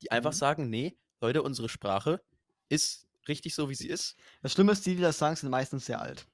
Die 0.03 0.11
einfach 0.11 0.33
Mhm. 0.33 0.37
sagen, 0.37 0.71
nee, 0.71 0.97
Leute, 1.21 1.43
unsere 1.43 1.69
Sprache 1.69 2.23
ist 2.69 3.07
richtig 3.29 3.55
so, 3.55 3.69
wie 3.69 3.75
sie 3.75 3.89
ist. 3.89 4.17
Das 4.43 4.53
Schlimme 4.53 4.73
ist, 4.73 4.85
die, 4.87 4.97
die 4.97 5.03
das 5.03 5.19
sagen, 5.19 5.37
sind 5.37 5.51
meistens 5.51 5.87
sehr 5.87 6.01
alt. 6.01 6.27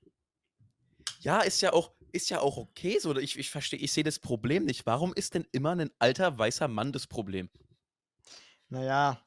Ja, 1.20 1.40
ist 1.40 1.60
ja 1.60 1.72
auch, 1.72 1.92
ist 2.12 2.30
ja 2.30 2.40
auch 2.40 2.56
okay 2.56 2.98
so. 2.98 3.16
Ich, 3.16 3.38
ich 3.38 3.50
verstehe, 3.50 3.78
ich 3.78 3.92
sehe 3.92 4.04
das 4.04 4.18
Problem 4.18 4.64
nicht. 4.64 4.86
Warum 4.86 5.12
ist 5.12 5.34
denn 5.34 5.46
immer 5.52 5.72
ein 5.76 5.90
alter 5.98 6.38
weißer 6.38 6.68
Mann 6.68 6.92
das 6.92 7.06
Problem? 7.06 7.50
Naja, 8.68 9.20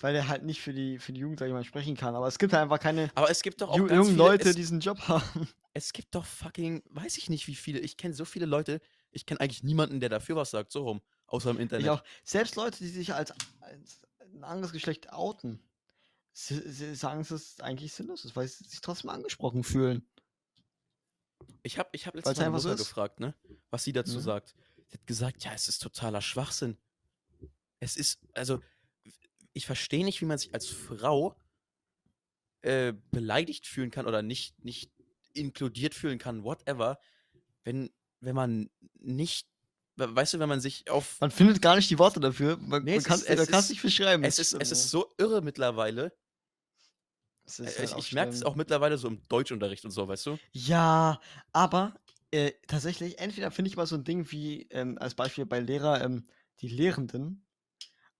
weil 0.00 0.14
er 0.14 0.28
halt 0.28 0.44
nicht 0.44 0.60
für 0.60 0.72
die, 0.72 0.98
für 0.98 1.12
die 1.12 1.20
Jugend, 1.20 1.40
sag 1.40 1.46
ich 1.46 1.52
mal, 1.52 1.64
sprechen 1.64 1.96
kann. 1.96 2.14
Aber 2.14 2.28
es 2.28 2.38
gibt 2.38 2.52
halt 2.52 2.62
einfach 2.62 2.80
keine 2.80 3.10
Aber 3.14 3.30
es 3.30 3.42
gibt 3.42 3.60
doch 3.60 3.70
auch 3.70 3.76
jungen 3.76 4.16
Leute, 4.16 4.48
es, 4.48 4.54
die 4.54 4.60
diesen 4.62 4.80
Job 4.80 4.98
haben. 5.08 5.48
es 5.74 5.92
gibt 5.92 6.14
doch 6.14 6.24
fucking, 6.24 6.82
weiß 6.90 7.18
ich 7.18 7.28
nicht 7.28 7.46
wie 7.48 7.54
viele. 7.54 7.80
Ich 7.80 7.96
kenne 7.96 8.14
so 8.14 8.24
viele 8.24 8.46
Leute, 8.46 8.80
ich 9.14 9.26
kenne 9.26 9.40
eigentlich 9.40 9.62
niemanden, 9.62 10.00
der 10.00 10.08
dafür 10.08 10.36
was 10.36 10.50
sagt, 10.50 10.72
so 10.72 10.84
rum. 10.84 11.02
Außer 11.26 11.50
im 11.50 11.58
Internet. 11.58 11.84
Ich 11.84 11.90
auch. 11.90 12.02
Selbst 12.22 12.56
Leute, 12.56 12.78
die 12.78 12.88
sich 12.88 13.14
als, 13.14 13.32
als 13.60 14.02
ein 14.20 14.44
anderes 14.44 14.72
Geschlecht 14.72 15.12
outen, 15.12 15.62
sie, 16.32 16.60
sie 16.70 16.94
sagen, 16.94 17.20
es 17.20 17.30
ist 17.30 17.62
eigentlich 17.62 17.92
sinnlos 17.92 18.24
ist, 18.24 18.36
weil 18.36 18.46
sie 18.46 18.64
sich 18.64 18.80
trotzdem 18.80 19.10
angesprochen 19.10 19.64
fühlen. 19.64 20.06
Ich 21.62 21.78
habe 21.78 21.88
ich 21.92 22.06
hab 22.06 22.14
letztens 22.14 22.38
meine 22.38 22.58
so 22.60 22.68
Mutter 22.68 22.80
ist. 22.80 22.88
gefragt, 22.88 23.20
ne, 23.20 23.34
was 23.70 23.84
sie 23.84 23.92
dazu 23.92 24.16
Mhm. 24.18 24.20
sagt. 24.22 24.54
Sie 24.88 24.98
hat 24.98 25.06
gesagt, 25.06 25.44
ja, 25.44 25.52
es 25.54 25.66
ist 25.68 25.78
totaler 25.80 26.20
Schwachsinn. 26.20 26.76
Es 27.80 27.96
ist, 27.96 28.20
also, 28.34 28.60
ich 29.52 29.66
verstehe 29.66 30.04
nicht, 30.04 30.20
wie 30.20 30.26
man 30.26 30.38
sich 30.38 30.52
als 30.54 30.66
Frau 30.66 31.36
äh, 32.60 32.92
beleidigt 33.10 33.66
fühlen 33.66 33.90
kann 33.90 34.06
oder 34.06 34.22
nicht, 34.22 34.62
nicht 34.64 34.90
inkludiert 35.32 35.94
fühlen 35.94 36.18
kann, 36.18 36.44
whatever, 36.44 36.98
wenn, 37.64 37.90
wenn 38.24 38.34
man 38.34 38.70
nicht, 39.00 39.46
we- 39.96 40.14
weißt 40.14 40.34
du, 40.34 40.38
wenn 40.38 40.48
man 40.48 40.60
sich 40.60 40.90
auf, 40.90 41.20
Man 41.20 41.30
findet 41.30 41.60
gar 41.62 41.76
nicht 41.76 41.90
die 41.90 41.98
Worte 41.98 42.20
dafür. 42.20 42.56
Man, 42.58 42.84
Nee, 42.84 42.92
man 42.92 42.98
es 42.98 43.04
kann 43.04 43.16
es 43.20 43.24
es 43.24 43.48
ist- 43.48 43.70
nicht 43.70 43.82
beschreiben. 43.82 44.24
es 44.24 44.38
ist, 44.38 44.52
es 44.54 44.72
ist 44.72 44.90
so 44.90 45.12
irre 45.18 45.42
mittlerweile, 45.42 46.12
ist 47.46 47.60
Äh, 47.60 47.66
halt 47.66 47.90
ich 47.90 47.96
ich 47.96 48.12
merke 48.12 48.32
es 48.32 48.42
auch 48.42 48.54
mittlerweile 48.56 48.96
so 48.98 49.08
im 49.08 49.20
Deutschunterricht 49.28 49.84
und 49.84 49.90
so, 49.90 50.08
weißt 50.08 50.26
du? 50.26 50.38
Ja, 50.52 51.20
aber 51.52 51.94
äh, 52.30 52.52
tatsächlich, 52.66 53.18
entweder 53.18 53.50
finde 53.50 53.68
ich 53.68 53.76
mal 53.76 53.86
so 53.86 53.94
ein 53.96 54.04
Ding 54.04 54.30
wie 54.32 54.66
ähm, 54.70 54.98
als 54.98 55.14
Beispiel 55.14 55.46
bei 55.46 55.60
Lehrer 55.60 56.02
ähm, 56.02 56.26
die 56.60 56.68
Lehrenden, 56.68 57.43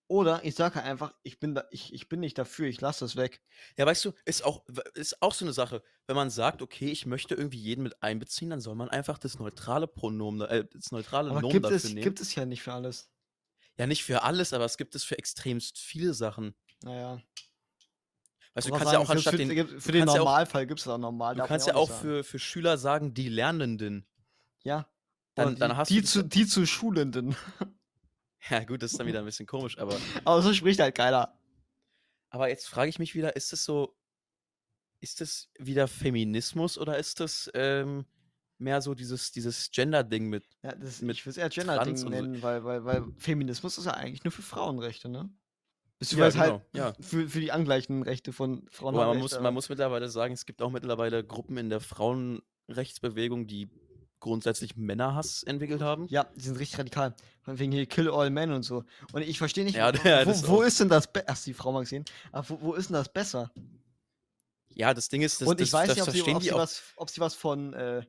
oder 0.06 0.44
ich 0.44 0.54
sage 0.54 0.82
einfach, 0.82 1.14
ich 1.23 1.38
bin 1.40 1.54
da, 1.54 1.64
ich, 1.70 1.92
ich 1.94 2.08
bin 2.08 2.20
nicht 2.20 2.37
dafür, 2.38 2.66
ich 2.68 2.80
lasse 2.80 3.04
das 3.04 3.16
weg. 3.16 3.40
Ja, 3.76 3.87
weißt 3.87 4.04
du, 4.04 4.12
ist 4.25 4.44
auch, 4.44 4.64
ist 4.94 5.23
auch 5.23 5.32
so 5.34 5.44
eine 5.44 5.52
Sache. 5.52 5.82
Wenn 6.06 6.16
man 6.16 6.30
sagt, 6.30 6.61
okay, 6.62 6.90
ich 6.90 7.06
möchte 7.06 7.34
irgendwie 7.34 7.58
jeden 7.58 7.82
mit 7.82 8.02
einbeziehen, 8.02 8.50
dann 8.50 8.61
soll 8.61 8.75
man 8.75 8.88
einfach 8.90 9.16
das 9.18 9.38
neutrale 9.38 9.87
Pronomen, 9.87 10.40
da- 10.40 10.46
äh, 10.49 10.66
das 10.73 10.92
neutrale 10.92 11.30
Aber 11.30 11.40
Nomen 11.40 11.52
gibt 11.52 11.64
dafür 11.64 11.76
es, 11.78 11.84
nehmen. 11.84 12.02
gibt 12.02 12.20
es 12.20 12.34
ja 12.34 12.44
nicht 12.44 12.62
für 12.62 12.73
alles. 12.75 13.11
Ja, 13.78 13.87
nicht 13.87 14.04
für 14.04 14.23
alles, 14.23 14.52
aber 14.52 14.64
es 14.66 14.76
gibt 14.76 14.94
es 14.94 15.04
für 15.04 15.18
extremst 15.18 15.78
viele 15.78 16.14
Sachen. 16.14 16.54
Naja. 16.82 17.20
Weißt 18.52 18.68
du, 18.68 18.70
du 18.73 18.76
kannst 18.78 18.92
ja 18.92 18.99
sagen, 18.99 19.04
auch 19.06 19.11
anstatt 19.11 19.32
für, 19.32 19.38
den, 19.38 19.68
für, 19.80 19.92
du 19.92 19.99
den 19.99 20.06
ja 20.08 20.14
Normalfall 20.16 20.66
gibt 20.66 20.78
es 20.80 20.87
auch 20.87 20.99
normal. 20.99 21.34
du 21.34 21.44
kannst 21.44 21.66
ja 21.66 21.73
ja 21.73 21.78
auch 21.80 21.90
für, 21.90 22.23
für 22.23 22.38
Schüler 22.38 22.78
sagen, 22.78 23.14
die 23.14 23.28
Lernenden. 23.28 24.06
Ja. 24.62 24.88
Dann- 25.34 25.56
Oder 25.56 25.56
dann 25.58 25.70
die, 25.70 25.76
hast 25.76 25.90
du 25.90 25.94
die, 25.94 26.00
das- 26.02 26.11
zu, 26.12 26.23
die 26.23 26.46
zu 26.46 26.66
Schulenden. 26.66 27.34
Ja, 28.50 28.62
gut, 28.64 28.82
das 28.82 28.92
ist 28.92 28.98
dann 29.00 29.06
wieder 29.06 29.20
ein 29.20 29.24
bisschen 29.24 29.46
komisch, 29.46 29.78
aber, 29.78 29.96
Aber 30.24 30.42
so 30.42 30.52
spricht 30.52 30.80
halt 30.80 30.94
keiner. 30.94 31.32
aber 32.30 32.48
jetzt 32.48 32.68
frage 32.68 32.90
ich 32.90 32.98
mich 32.98 33.14
wieder, 33.14 33.36
ist 33.36 33.52
das 33.52 33.64
so, 33.64 33.96
ist 35.00 35.20
das 35.20 35.48
wieder 35.58 35.88
Feminismus 35.88 36.76
oder 36.78 36.98
ist 36.98 37.20
das 37.20 37.50
ähm, 37.54 38.04
mehr 38.58 38.80
so 38.82 38.94
dieses, 38.94 39.32
dieses 39.32 39.70
Gender-Ding 39.70 40.28
mit, 40.28 40.44
Ja, 40.62 40.74
das, 40.74 41.00
Mit 41.02 41.16
ich 41.16 41.24
würde 41.24 41.30
es 41.30 41.36
eher 41.38 41.48
Gender-Ding 41.48 41.92
und 41.94 41.98
so. 41.98 42.08
nennen, 42.08 42.42
weil, 42.42 42.64
weil, 42.64 42.84
weil 42.84 43.04
Feminismus 43.18 43.78
ist 43.78 43.86
ja 43.86 43.92
eigentlich 43.94 44.24
nur 44.24 44.32
für 44.32 44.42
Frauenrechte, 44.42 45.08
ne? 45.08 45.18
Ja, 45.30 45.98
Beziehungsweise 45.98 46.38
genau, 46.38 46.50
halt 46.52 46.62
ja. 46.74 46.92
für, 47.00 47.28
für 47.28 47.40
die 47.40 47.52
angleichen 47.52 48.02
Rechte 48.02 48.32
von 48.32 48.66
Frauen. 48.70 48.94
Aber 48.94 49.04
man 49.06 49.10
Rechte, 49.12 49.22
muss, 49.22 49.32
aber- 49.34 49.42
man 49.44 49.54
muss 49.54 49.68
mittlerweile 49.70 50.08
sagen, 50.08 50.34
es 50.34 50.44
gibt 50.44 50.60
auch 50.60 50.70
mittlerweile 50.70 51.24
Gruppen 51.24 51.56
in 51.56 51.70
der 51.70 51.80
Frauenrechtsbewegung, 51.80 53.46
die 53.46 53.70
grundsätzlich 54.25 54.75
Männerhass 54.75 55.43
entwickelt 55.43 55.83
haben. 55.83 56.07
Ja, 56.09 56.25
die 56.35 56.40
sind 56.40 56.59
richtig 56.59 56.78
radikal. 56.78 57.14
Von 57.43 57.59
wegen 57.59 57.73
hier 57.73 57.85
Kill 57.85 58.09
All 58.11 58.31
Men 58.31 58.52
und 58.52 58.62
so. 58.62 58.85
Und 59.12 59.21
ich 59.21 59.37
verstehe 59.37 59.64
nicht, 59.64 59.76
Ja, 59.76 59.93
das 59.93 60.49
wo, 60.49 60.57
wo 60.57 60.62
ist 60.62 60.81
denn 60.81 60.88
das 60.88 61.12
besser? 61.12 61.26
Du 61.35 61.40
die 61.45 61.52
Frau 61.52 61.73
mal 61.73 61.81
gesehen? 61.81 62.07
Aber 62.33 62.49
wo, 62.49 62.61
wo 62.62 62.75
ist 62.75 62.88
denn 62.88 62.95
das 62.95 63.12
besser? 63.12 63.52
Ja, 64.71 64.95
das 64.95 65.11
Ding 65.11 65.21
ist, 65.21 65.43
das, 65.43 65.47
und 65.49 65.61
ich 65.61 65.71
das, 65.71 65.78
weiß 65.78 65.88
das 65.88 65.97
nicht, 66.14 66.23
ob 66.23 66.26
sie, 66.26 66.35
ob, 66.35 66.43
sie 66.43 66.50
was, 66.52 66.83
ob 66.97 67.11
sie 67.11 67.21
was 67.21 67.35
von 67.35 67.75
äh, 67.75 68.02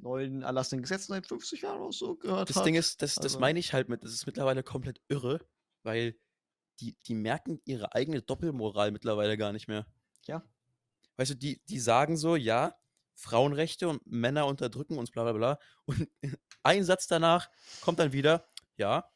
neuen 0.00 0.42
erlassenen 0.42 0.80
Gesetzen 0.82 1.12
seit 1.12 1.26
50 1.26 1.60
Jahren 1.60 1.82
oder 1.82 1.92
so 1.92 2.16
gehört 2.16 2.48
Das 2.48 2.56
hat. 2.56 2.64
Ding 2.64 2.74
ist, 2.74 3.02
das, 3.02 3.16
das 3.16 3.24
Also- 3.24 3.40
meine 3.40 3.58
ich 3.58 3.74
halt 3.74 3.90
mit, 3.90 4.02
das 4.02 4.12
ist 4.12 4.24
mittlerweile 4.26 4.62
komplett 4.62 5.02
irre, 5.08 5.40
weil 5.82 6.16
die, 6.80 6.96
die 7.06 7.14
merken 7.14 7.60
ihre 7.66 7.94
eigene 7.94 8.22
Doppelmoral 8.22 8.90
mittlerweile 8.90 9.36
gar 9.36 9.52
nicht 9.52 9.68
mehr. 9.68 9.86
Ja. 10.26 10.42
Weißt 11.16 11.32
du, 11.32 11.34
die, 11.36 11.60
die 11.68 11.78
sagen 11.78 12.16
so, 12.16 12.36
ja, 12.36 12.74
Frauenrechte 13.20 13.86
und 13.88 14.04
Männer 14.06 14.46
unterdrücken 14.46 14.96
uns, 14.98 15.10
bla 15.10 15.24
bla 15.24 15.32
bla. 15.32 15.58
Und 15.84 16.08
ein 16.62 16.84
Satz 16.84 17.06
danach 17.06 17.50
kommt 17.82 17.98
dann 17.98 18.12
wieder, 18.12 18.46
ja, 18.76 19.10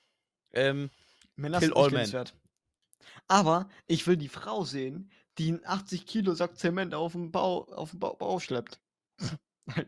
ähm, 0.53 0.91
Männer 1.37 1.59
Kill 1.59 1.69
sind 1.69 1.77
all 1.77 1.91
men. 1.91 2.29
Aber 3.29 3.69
ich 3.87 4.07
will 4.07 4.17
die 4.17 4.29
Frau 4.29 4.65
sehen, 4.65 5.11
die 5.39 5.49
einen 5.49 5.65
80 5.65 6.07
Kilo 6.07 6.35
Sack 6.35 6.59
Zement 6.59 6.95
auf 6.95 7.13
dem 7.13 7.33
Bau, 7.33 7.65
auf 7.73 7.91
dem 7.91 8.01
Bau, 8.01 8.15
Bau 8.15 8.39
schleppt. 8.41 8.81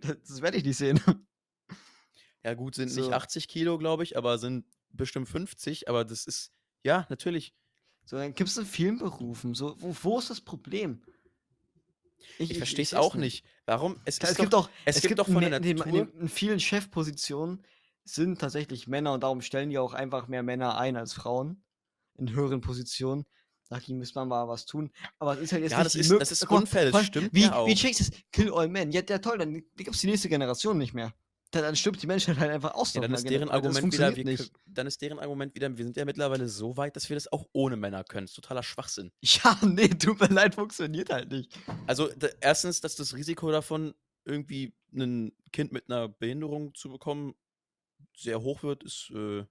das 0.00 0.16
das 0.26 0.42
werde 0.42 0.56
ich 0.56 0.64
nicht 0.64 0.78
sehen. 0.78 1.00
ja 2.42 2.54
gut, 2.54 2.74
sind 2.74 2.88
So. 2.88 3.02
nicht 3.02 3.12
80 3.12 3.48
Kilo, 3.48 3.76
glaube 3.78 4.02
ich, 4.02 4.16
aber 4.16 4.38
sind 4.38 4.64
bestimmt 4.90 5.28
50, 5.28 5.88
aber 5.88 6.04
das 6.04 6.26
ist, 6.26 6.52
ja, 6.82 7.06
natürlich. 7.10 7.54
So, 8.06 8.16
dann 8.16 8.34
gibt 8.34 8.48
es 8.48 8.56
in 8.56 8.64
vielen 8.64 8.98
Berufen. 8.98 9.54
So, 9.54 9.76
wo, 9.80 9.94
wo 10.02 10.18
ist 10.18 10.30
das 10.30 10.40
Problem? 10.40 11.02
Ich, 12.38 12.56
verstehe 12.56 12.82
es 12.82 12.94
auch 12.94 13.14
nicht. 13.14 13.44
Warum? 13.66 14.00
Es, 14.04 14.18
Es, 14.18 14.36
gibt 14.36 14.52
doch, 14.52 14.70
es 14.84 15.00
gibt 15.00 15.18
doch 15.18 15.26
von 15.26 15.34
me- 15.42 15.50
der 15.50 15.60
Natur. 15.60 15.86
in, 16.14 16.20
in 16.20 16.28
vielen 16.28 16.60
Chefpositionen 16.60 17.64
sind 18.04 18.40
tatsächlich 18.40 18.86
Männer 18.86 19.12
und 19.12 19.22
darum 19.22 19.40
stellen 19.42 19.70
die 19.70 19.78
auch 19.78 19.92
einfach 19.94 20.28
mehr 20.28 20.42
Männer 20.42 20.78
ein 20.78 20.96
als 20.96 21.12
Frauen 21.12 21.64
in 22.18 22.30
höheren 22.32 22.60
Positionen. 22.60 23.24
Dagegen 23.68 23.98
muss 23.98 24.14
man 24.14 24.28
mal 24.28 24.46
was 24.46 24.64
tun. 24.64 24.92
Aber 25.18 25.34
es 25.34 25.40
ist 25.40 25.52
halt 25.52 25.62
jetzt 25.62 25.72
Ja, 25.72 25.78
nicht 25.78 25.86
das 25.86 25.94
ist- 25.96 26.20
das 26.20 26.30
ist 26.32 26.48
unfair, 26.48 26.90
das 26.90 27.06
stimmt 27.06 27.34
wie, 27.34 27.42
ja 27.42 27.56
auch. 27.56 27.66
Wie 27.66 27.74
checkst 27.74 28.00
du 28.00 28.04
es? 28.04 28.10
Kill 28.30 28.52
all 28.54 28.68
men. 28.68 28.92
Ja, 28.92 29.02
ja 29.08 29.18
toll, 29.18 29.38
dann 29.38 29.54
gibt 29.76 29.88
es 29.94 30.00
die 30.00 30.06
nächste 30.06 30.28
Generation 30.28 30.78
nicht 30.78 30.94
mehr. 30.94 31.12
Dann, 31.52 31.62
dann 31.62 31.76
stirbt 31.76 32.02
die 32.02 32.06
Menschheit 32.06 32.38
halt 32.38 32.50
einfach 32.50 32.74
aus. 32.74 32.94
Ja, 32.94 33.00
dann 33.00 33.12
ist 33.14 33.28
deren 33.28 33.48
das 33.48 33.50
Argument 33.50 33.92
wieder, 33.92 34.14
wir, 34.16 34.38
dann 34.66 34.86
ist 34.86 35.00
deren 35.00 35.18
Argument 35.18 35.54
wieder, 35.54 35.76
wir 35.76 35.84
sind 35.84 35.96
ja 35.96 36.04
mittlerweile 36.04 36.48
so 36.48 36.76
weit, 36.76 36.96
dass 36.96 37.08
wir 37.08 37.16
das 37.16 37.32
auch 37.32 37.46
ohne 37.52 37.76
Männer 37.76 38.04
können. 38.04 38.26
Das 38.26 38.32
ist 38.32 38.36
totaler 38.36 38.62
Schwachsinn. 38.62 39.12
Ja, 39.22 39.56
nee, 39.64 39.88
tut 39.88 40.20
mir 40.20 40.28
leid, 40.28 40.54
funktioniert 40.56 41.10
halt 41.10 41.30
nicht. 41.30 41.56
Also 41.86 42.08
d- 42.08 42.30
erstens, 42.40 42.80
dass 42.80 42.96
das 42.96 43.14
Risiko 43.14 43.50
davon, 43.50 43.94
irgendwie 44.24 44.74
ein 44.92 45.32
Kind 45.52 45.70
mit 45.72 45.88
einer 45.88 46.08
Behinderung 46.08 46.74
zu 46.74 46.90
bekommen, 46.90 47.34
sehr 48.16 48.42
hoch 48.42 48.62
wird, 48.62 48.82
ist 48.82 49.10
äh, 49.14 49.44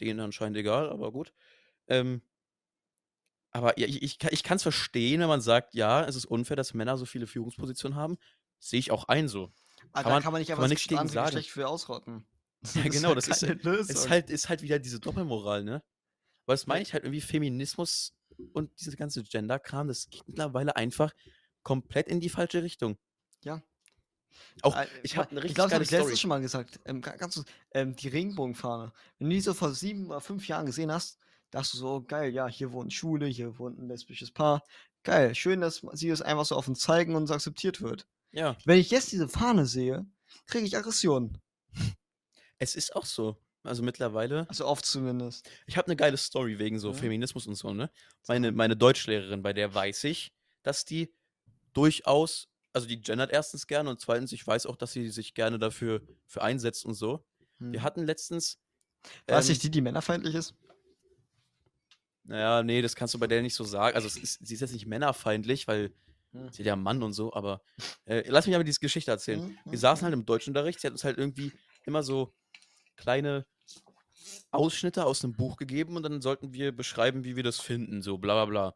denen 0.00 0.20
anscheinend 0.20 0.58
egal, 0.58 0.90
aber 0.90 1.12
gut. 1.12 1.32
Ähm, 1.88 2.22
aber 3.50 3.78
ja, 3.78 3.86
ich, 3.86 4.02
ich, 4.02 4.18
ich 4.30 4.42
kann 4.42 4.56
es 4.56 4.62
verstehen, 4.62 5.20
wenn 5.20 5.28
man 5.28 5.40
sagt, 5.40 5.74
ja, 5.74 6.04
es 6.04 6.16
ist 6.16 6.26
unfair, 6.26 6.56
dass 6.56 6.74
Männer 6.74 6.98
so 6.98 7.06
viele 7.06 7.26
Führungspositionen 7.26 7.96
haben. 7.96 8.18
Sehe 8.58 8.78
ich 8.78 8.90
auch 8.90 9.04
ein 9.04 9.28
so. 9.28 9.52
Aber 9.92 10.02
Kann 10.02 10.04
da 10.04 10.10
man- 10.10 10.22
kann 10.22 10.32
man 10.32 10.40
nicht 10.40 10.48
kann 10.48 10.54
einfach 10.54 10.62
man 10.62 10.70
nichts 10.70 10.86
gegen 10.88 11.00
andere 11.00 11.14
sagen. 11.14 11.26
Geschlecht 11.26 11.50
für 11.50 11.68
ausrotten. 11.68 12.26
Ja, 12.74 12.82
genau, 12.82 13.14
das 13.14 13.28
ist- 13.28 13.42
Lösung. 13.42 13.84
Es 13.88 13.90
ist 13.90 14.08
halt, 14.10 14.30
ist 14.30 14.48
halt 14.48 14.62
wieder 14.62 14.78
diese 14.78 15.00
Doppelmoral, 15.00 15.64
ne? 15.64 15.82
Weil 16.46 16.54
das 16.56 16.66
meine 16.66 16.82
ich 16.82 16.92
halt 16.92 17.04
irgendwie 17.04 17.20
Feminismus 17.20 18.14
und 18.52 18.70
diese 18.80 18.96
ganze 18.96 19.22
Gender-Kram, 19.22 19.88
das 19.88 20.08
geht 20.08 20.26
mittlerweile 20.28 20.76
einfach 20.76 21.12
komplett 21.62 22.08
in 22.08 22.20
die 22.20 22.28
falsche 22.30 22.62
Richtung. 22.62 22.96
Ja. 23.44 23.62
Auch, 24.62 24.76
Äh, 24.76 24.86
ich 25.02 25.16
habe 25.16 25.30
eine 25.30 25.40
richtig 25.42 25.56
glaube, 25.56 25.70
das 25.70 25.74
habe 25.74 25.84
ich 25.84 25.90
letztens 25.90 26.08
Story. 26.10 26.16
schon 26.20 26.28
mal 26.28 26.40
gesagt. 26.40 26.80
Ähm, 26.84 27.00
ga- 27.00 27.16
ganz 27.16 27.42
ähm, 27.72 27.94
die 27.96 28.08
Regenbogenfahne. 28.08 28.92
Wenn 29.18 29.28
du 29.30 29.34
die 29.34 29.40
so 29.40 29.54
vor 29.54 29.72
sieben 29.74 30.06
oder 30.06 30.20
fünf 30.20 30.46
Jahren 30.48 30.66
gesehen 30.66 30.90
hast, 30.92 31.18
dachtest 31.50 31.74
du 31.74 31.78
so, 31.78 32.02
geil, 32.02 32.32
ja, 32.32 32.46
hier 32.48 32.72
wohnt 32.72 32.92
Schule, 32.92 33.26
hier 33.26 33.58
wohnt 33.58 33.78
ein 33.78 33.88
lesbisches 33.88 34.30
Paar. 34.30 34.62
Geil, 35.02 35.34
schön, 35.34 35.60
dass 35.60 35.82
sie 35.92 36.08
es 36.10 36.22
einfach 36.22 36.44
so 36.44 36.56
offen 36.56 36.74
zeigen 36.76 37.14
und 37.14 37.24
es 37.24 37.30
akzeptiert 37.30 37.80
wird. 37.80 38.06
Ja, 38.32 38.56
Wenn 38.64 38.78
ich 38.78 38.90
jetzt 38.90 39.10
diese 39.12 39.28
Fahne 39.28 39.66
sehe, 39.66 40.06
kriege 40.46 40.66
ich 40.66 40.76
Aggressionen. 40.76 41.38
es 42.58 42.74
ist 42.74 42.94
auch 42.94 43.04
so. 43.06 43.36
Also 43.64 43.82
mittlerweile, 43.82 44.48
Also 44.48 44.66
oft 44.66 44.84
zumindest. 44.86 45.50
ich 45.66 45.76
habe 45.76 45.86
eine 45.88 45.96
geile 45.96 46.16
Story 46.16 46.58
wegen 46.58 46.78
so 46.78 46.88
Ja. 46.88 46.94
Feminismus 46.94 47.46
und 47.46 47.54
so, 47.56 47.72
ne? 47.74 47.90
Meine, 48.28 48.52
meine 48.52 48.76
Deutschlehrerin, 48.76 49.42
bei 49.42 49.52
der 49.52 49.74
weiß 49.74 50.04
ich, 50.04 50.32
dass 50.62 50.84
die 50.84 51.12
durchaus, 51.74 52.48
also 52.72 52.86
die 52.86 53.00
gendert 53.00 53.30
erstens 53.32 53.66
gerne 53.66 53.90
und 53.90 54.00
zweitens, 54.00 54.32
ich 54.32 54.46
weiß 54.46 54.66
auch, 54.66 54.76
dass 54.76 54.92
sie 54.92 55.08
sich 55.10 55.34
gerne 55.34 55.58
dafür 55.58 56.02
für 56.26 56.42
einsetzt 56.42 56.84
und 56.86 56.94
so. 56.94 57.24
Wir 57.58 57.80
Hm. 57.80 57.82
hatten 57.82 58.04
letztens. 58.06 58.58
Weiß 59.26 59.46
ähm, 59.46 59.52
nicht 59.52 59.62
die, 59.64 59.70
die 59.70 59.80
männerfeindlich 59.80 60.34
ist? 60.34 60.54
Naja, 62.24 62.62
nee, 62.62 62.82
das 62.82 62.94
kannst 62.94 63.14
du 63.14 63.18
bei 63.18 63.26
der 63.26 63.42
nicht 63.42 63.54
so 63.54 63.64
sagen. 63.64 63.96
Also 63.96 64.06
ist, 64.06 64.38
sie 64.46 64.54
ist 64.54 64.60
jetzt 64.60 64.72
nicht 64.72 64.86
männerfeindlich, 64.86 65.66
weil 65.66 65.92
Hm. 66.32 66.50
sie 66.52 66.62
ist 66.62 66.66
ja 66.66 66.74
ein 66.74 66.82
Mann 66.82 67.02
und 67.02 67.12
so, 67.12 67.32
aber 67.32 67.62
äh, 68.04 68.22
lass 68.26 68.46
mich 68.46 68.54
aber 68.54 68.64
diese 68.64 68.80
Geschichte 68.80 69.10
erzählen. 69.10 69.40
Hm, 69.40 69.58
Wir 69.64 69.72
hm, 69.72 69.78
saßen 69.78 70.04
halt 70.04 70.14
im 70.14 70.26
Deutschunterricht, 70.26 70.80
sie 70.80 70.86
hat 70.86 70.92
uns 70.92 71.04
halt 71.04 71.18
irgendwie 71.18 71.52
immer 71.84 72.02
so 72.02 72.34
kleine 72.96 73.46
Ausschnitte 74.50 75.06
aus 75.06 75.24
einem 75.24 75.34
Buch 75.34 75.56
gegeben 75.56 75.96
und 75.96 76.02
dann 76.02 76.20
sollten 76.20 76.52
wir 76.52 76.72
beschreiben, 76.72 77.24
wie 77.24 77.36
wir 77.36 77.42
das 77.42 77.60
finden, 77.60 78.02
so 78.02 78.18
bla 78.18 78.44
bla 78.44 78.44
bla. 78.44 78.74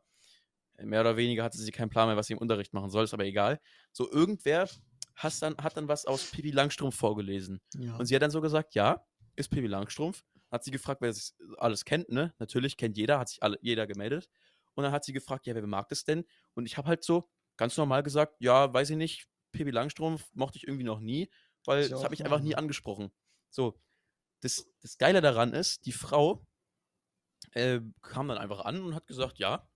Mehr 0.85 1.01
oder 1.03 1.17
weniger 1.17 1.45
hatte 1.45 1.59
sie 1.59 1.71
keinen 1.71 1.91
Plan 1.91 2.09
mehr, 2.09 2.17
was 2.17 2.27
sie 2.27 2.33
im 2.33 2.39
Unterricht 2.39 2.73
machen 2.73 2.91
soll, 2.91 3.05
ist 3.05 3.15
aber 3.15 3.25
egal. 3.25 3.61
So, 3.93 4.11
irgendwer 4.11 4.69
hat 5.15 5.43
dann, 5.43 5.57
hat 5.59 5.77
dann 5.77 5.89
was 5.89 6.07
aus 6.07 6.31
Pippi 6.31 6.51
Langstrumpf 6.51 6.97
vorgelesen. 6.97 7.61
Ja. 7.75 7.97
Und 7.97 8.07
sie 8.07 8.15
hat 8.15 8.23
dann 8.23 8.31
so 8.31 8.41
gesagt, 8.41 8.75
ja, 8.75 9.05
ist 9.37 9.51
Pippi 9.51 9.67
Langstrumpf. 9.67 10.23
Hat 10.51 10.65
sie 10.65 10.71
gefragt, 10.71 11.01
wer 11.01 11.09
das 11.09 11.35
alles 11.59 11.85
kennt, 11.85 12.11
ne? 12.11 12.35
Natürlich 12.39 12.77
kennt 12.77 12.97
jeder, 12.97 13.19
hat 13.19 13.29
sich 13.29 13.43
alle, 13.43 13.59
jeder 13.63 13.87
gemeldet. 13.87 14.29
Und 14.75 14.85
dann 14.85 14.93
hat 14.93 15.05
sie 15.05 15.13
gefragt, 15.13 15.47
ja, 15.47 15.55
wer 15.55 15.67
mag 15.67 15.89
das 15.89 16.05
denn? 16.05 16.25
Und 16.55 16.67
ich 16.67 16.77
habe 16.77 16.89
halt 16.89 17.05
so 17.05 17.29
ganz 17.63 17.77
normal 17.77 18.03
gesagt, 18.03 18.35
ja, 18.41 18.73
weiß 18.73 18.91
ich 18.91 18.97
nicht, 18.97 19.29
Pippi 19.53 19.71
Langstrumpf 19.71 20.29
mochte 20.35 20.59
ich 20.59 20.67
irgendwie 20.67 20.85
noch 20.85 21.01
nie, 21.01 21.31
weil 21.65 21.89
das 21.89 22.03
hat 22.03 22.11
mich 22.11 22.25
einfach 22.25 22.41
nie 22.41 22.51
normal. 22.51 22.65
angesprochen. 22.65 23.13
So, 23.51 23.79
das, 24.41 24.67
das 24.81 24.99
Geile 24.99 25.21
daran 25.21 25.53
ist, 25.55 25.87
die 25.87 25.93
Frau 25.93 26.45
äh, 27.53 27.81
kam 28.01 28.29
dann 28.29 28.39
einfach 28.39 28.65
an 28.65 28.83
und 28.83 28.95
hat 28.95 29.07
gesagt, 29.07 29.39
ja. 29.39 29.69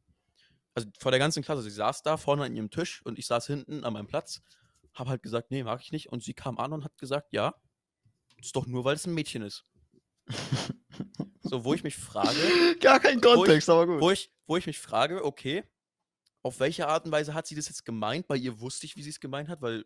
Also 0.74 0.88
vor 0.98 1.10
der 1.10 1.18
ganzen 1.20 1.42
Klasse, 1.42 1.62
sie 1.62 1.70
saß 1.70 2.02
da 2.02 2.16
vorne 2.16 2.44
an 2.44 2.54
ihrem 2.54 2.70
Tisch 2.70 3.00
und 3.04 3.18
ich 3.18 3.26
saß 3.26 3.46
hinten 3.46 3.84
an 3.84 3.92
meinem 3.92 4.06
Platz, 4.06 4.42
habe 4.94 5.10
halt 5.10 5.22
gesagt, 5.22 5.50
nee, 5.50 5.62
mag 5.62 5.80
ich 5.82 5.92
nicht. 5.92 6.08
Und 6.10 6.22
sie 6.22 6.34
kam 6.34 6.58
an 6.58 6.72
und 6.72 6.84
hat 6.84 6.98
gesagt, 6.98 7.32
ja, 7.32 7.54
ist 8.40 8.56
doch 8.56 8.66
nur, 8.66 8.84
weil 8.84 8.96
es 8.96 9.06
ein 9.06 9.14
Mädchen 9.14 9.42
ist. 9.42 9.64
So, 11.42 11.64
wo 11.64 11.74
ich 11.74 11.84
mich 11.84 11.94
frage, 11.94 12.40
Gar 12.80 12.98
kein 12.98 13.22
Wo 13.22 13.28
ich- 13.28 13.34
Kontext, 13.36 13.70
aber 13.70 13.86
gut. 13.86 14.00
wo 14.00 14.10
ich, 14.10 14.32
wo 14.48 14.56
ich 14.56 14.66
mich 14.66 14.80
frage, 14.80 15.24
okay, 15.24 15.62
auf 16.46 16.60
welche 16.60 16.88
Art 16.88 17.04
und 17.04 17.12
Weise 17.12 17.34
hat 17.34 17.46
sie 17.46 17.54
das 17.54 17.68
jetzt 17.68 17.84
gemeint? 17.84 18.26
Bei 18.28 18.36
ihr 18.36 18.60
wusste 18.60 18.86
ich, 18.86 18.96
wie 18.96 19.02
sie 19.02 19.10
es 19.10 19.20
gemeint 19.20 19.48
hat, 19.48 19.62
weil, 19.62 19.84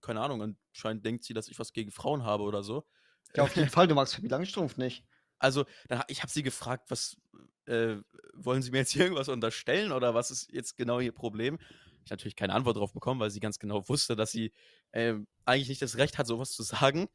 keine 0.00 0.20
Ahnung, 0.20 0.56
anscheinend 0.72 1.04
denkt 1.04 1.24
sie, 1.24 1.34
dass 1.34 1.48
ich 1.48 1.58
was 1.58 1.72
gegen 1.72 1.90
Frauen 1.90 2.24
habe 2.24 2.44
oder 2.44 2.62
so. 2.62 2.86
ja, 3.34 3.42
auf 3.42 3.54
jeden 3.56 3.70
Fall, 3.70 3.88
du 3.88 3.94
magst 3.94 4.14
Pippi 4.14 4.28
Langstrumpf 4.28 4.76
nicht. 4.76 5.04
Also, 5.38 5.66
dann, 5.88 6.02
ich 6.08 6.22
habe 6.22 6.32
sie 6.32 6.42
gefragt, 6.42 6.86
was 6.88 7.18
äh, 7.66 7.96
wollen 8.32 8.62
Sie 8.62 8.70
mir 8.70 8.78
jetzt 8.78 8.92
hier 8.92 9.02
irgendwas 9.04 9.28
unterstellen 9.28 9.92
oder 9.92 10.14
was 10.14 10.30
ist 10.30 10.50
jetzt 10.50 10.78
genau 10.78 10.98
Ihr 10.98 11.12
Problem? 11.12 11.58
ich 12.06 12.10
natürlich 12.10 12.36
keine 12.36 12.54
Antwort 12.54 12.76
drauf 12.76 12.92
bekommen, 12.92 13.20
weil 13.20 13.30
sie 13.30 13.40
ganz 13.40 13.58
genau 13.58 13.86
wusste, 13.88 14.16
dass 14.16 14.30
sie 14.30 14.52
ähm, 14.92 15.26
eigentlich 15.44 15.68
nicht 15.68 15.82
das 15.82 15.98
Recht 15.98 16.18
hat, 16.18 16.26
sowas 16.26 16.52
zu 16.52 16.62
sagen. 16.62 17.08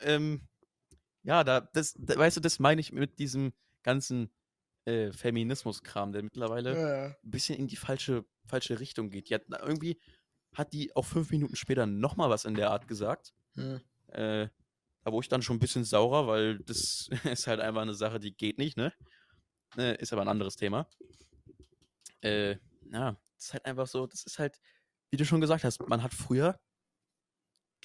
Ähm, 0.00 0.48
ja, 1.22 1.44
da, 1.44 1.60
das, 1.60 1.94
da, 1.98 2.16
weißt 2.16 2.38
du, 2.38 2.40
das 2.40 2.58
meine 2.58 2.80
ich 2.80 2.92
mit 2.92 3.18
diesem 3.18 3.52
ganzen 3.82 4.32
äh, 4.84 5.12
Feminismus-Kram, 5.12 6.12
der 6.12 6.22
mittlerweile 6.22 6.78
Ja. 6.80 7.04
ein 7.22 7.30
bisschen 7.30 7.56
in 7.58 7.68
die 7.68 7.76
falsche, 7.76 8.24
falsche 8.46 8.80
Richtung 8.80 9.10
geht. 9.10 9.30
Hat 9.30 9.44
irgendwie 9.60 10.00
hat 10.54 10.72
die 10.74 10.94
auch 10.96 11.06
fünf 11.06 11.30
Minuten 11.30 11.56
später 11.56 11.86
nochmal 11.86 12.28
was 12.28 12.44
in 12.44 12.54
der 12.54 12.70
Art 12.70 12.86
gesagt. 12.86 13.32
Hm. 13.54 13.80
Äh, 14.08 14.48
da 15.04 15.10
wurde 15.12 15.24
ich 15.24 15.28
dann 15.28 15.40
schon 15.42 15.56
ein 15.56 15.60
bisschen 15.60 15.84
saurer, 15.84 16.26
weil 16.26 16.58
das 16.60 17.08
ist 17.24 17.46
halt 17.46 17.60
einfach 17.60 17.82
eine 17.82 17.94
Sache, 17.94 18.18
die 18.20 18.34
geht 18.36 18.58
nicht, 18.58 18.76
ne? 18.76 18.92
Äh, 19.78 19.96
ist 20.00 20.12
aber 20.12 20.22
ein 20.22 20.28
anderes 20.28 20.56
Thema. 20.56 20.86
Äh, 22.20 22.56
ja, 22.92 23.12
das 23.36 23.46
ist 23.46 23.52
halt 23.54 23.64
einfach 23.64 23.86
so, 23.86 24.06
das 24.06 24.24
ist 24.24 24.38
halt, 24.38 24.60
wie 25.10 25.16
du 25.16 25.24
schon 25.24 25.40
gesagt 25.40 25.64
hast, 25.64 25.80
man 25.88 26.02
hat 26.02 26.12
früher 26.12 26.60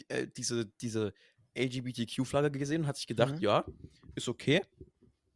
äh, 0.09 0.27
diese, 0.27 0.65
diese 0.81 1.13
LGBTQ-Flagge 1.55 2.59
gesehen 2.59 2.81
und 2.81 2.87
hat 2.87 2.97
sich 2.97 3.07
gedacht, 3.07 3.35
Mhm. 3.35 3.41
ja, 3.41 3.65
ist 4.15 4.27
okay. 4.27 4.61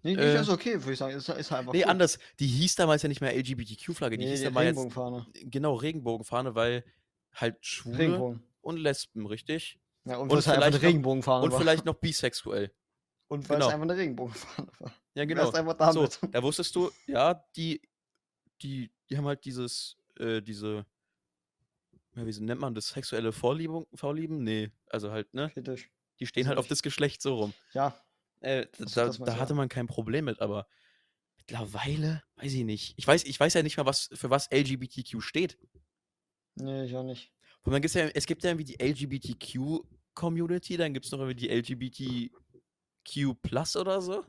Nee, 0.03 0.13
Äh, 0.13 0.33
das 0.33 0.47
ist 0.47 0.49
okay, 0.53 0.75
würde 0.81 0.93
ich 0.93 0.99
sagen. 0.99 1.15
Ist, 1.15 1.29
ist 1.29 1.51
halt 1.51 1.59
einfach 1.59 1.73
Nee, 1.73 1.83
cool. 1.83 1.89
anders. 1.91 2.17
Die 2.39 2.47
hieß 2.47 2.75
damals 2.75 3.03
ja 3.03 3.09
nicht 3.09 3.21
mehr 3.21 3.35
LGBTQ-Flagge, 3.35 4.17
die 4.17 4.25
Nee, 4.25 4.31
hieß 4.31 4.39
die 4.39 4.45
damals 4.45 4.65
jetzt, 4.65 4.77
Regenbogenfahne. 4.77 5.27
genau, 5.49 5.73
Regenbogenfahne, 5.75 6.55
weil 6.55 6.83
halt 7.35 7.63
Schwule 7.65 7.97
Regenbogen. 7.99 8.43
und 8.61 8.77
Lesben, 8.77 9.25
richtig? 9.27 9.79
Ja, 10.05 10.15
und, 10.17 10.23
Und 10.23 10.31
weil 10.31 10.37
es 10.39 10.47
halt 10.47 10.57
vielleicht 10.57 10.73
noch- 10.77 10.81
Regenbogenfahne 10.81 11.45
Und 11.45 11.51
war. 11.51 11.59
vielleicht 11.59 11.85
noch 11.85 11.93
bisexuell. 11.95 12.71
und 13.27 13.47
weil 13.47 13.57
genau. 13.57 13.67
es 13.67 13.73
einfach 13.73 13.83
eine 13.89 13.95
Regenbogenfahne 13.97 14.67
war. 14.79 14.91
Ja, 15.13 15.25
Genau. 15.25 15.51
So, 15.91 16.07
da 16.31 16.41
wusstest 16.43 16.75
du, 16.75 16.89
ja, 17.07 17.33
die, 17.55 17.81
die, 18.61 18.91
die 19.09 19.17
haben 19.17 19.25
halt 19.27 19.45
dieses, 19.45 19.95
äh, 20.19 20.41
diese, 20.41 20.85
ja, 22.15 22.25
wie 22.25 22.39
nennt 22.41 22.59
man 22.59 22.73
das, 22.75 22.87
sexuelle 22.89 23.31
Vorliebung, 23.31 23.87
Vorlieben? 23.93 24.43
Nee, 24.43 24.71
also 24.87 25.11
halt, 25.11 25.33
ne? 25.33 25.49
Kritisch. 25.51 25.89
Die 26.19 26.25
stehen 26.25 26.41
Also 26.41 26.49
halt 26.49 26.59
auf 26.59 26.67
das 26.67 26.81
Geschlecht 26.81 27.21
so 27.21 27.35
rum. 27.35 27.53
Ja, 27.73 27.95
Äh, 28.41 28.67
da 28.77 29.09
da 29.09 29.37
hatte 29.37 29.53
man 29.53 29.69
kein 29.69 29.87
Problem 29.87 30.25
mit, 30.25 30.41
aber 30.41 30.67
mittlerweile, 31.37 32.23
weiß 32.35 32.53
ich 32.53 32.63
nicht. 32.63 32.93
Ich 32.97 33.07
weiß, 33.07 33.23
ich 33.23 33.39
weiß 33.39 33.53
ja 33.53 33.63
nicht 33.63 33.77
mal, 33.77 33.85
was, 33.85 34.09
für 34.13 34.29
was 34.29 34.49
LGBTQ 34.51 35.21
steht. 35.21 35.57
nee, 36.55 36.85
ich 36.85 36.95
auch 36.95 37.03
nicht. 37.03 37.31
Und 37.63 37.73
dann 37.73 37.81
gibt's 37.81 37.93
ja, 37.93 38.07
es 38.07 38.25
gibt 38.25 38.43
ja 38.43 38.49
irgendwie 38.49 38.75
die 38.75 38.81
LGBTQ-Community, 38.83 40.77
dann 40.77 40.93
gibt 40.93 41.05
es 41.05 41.11
noch 41.11 41.19
irgendwie 41.19 41.47
die 41.47 41.49
LGBTQ 41.49 43.41
Plus 43.41 43.75
oder 43.75 44.01
so. 44.01 44.25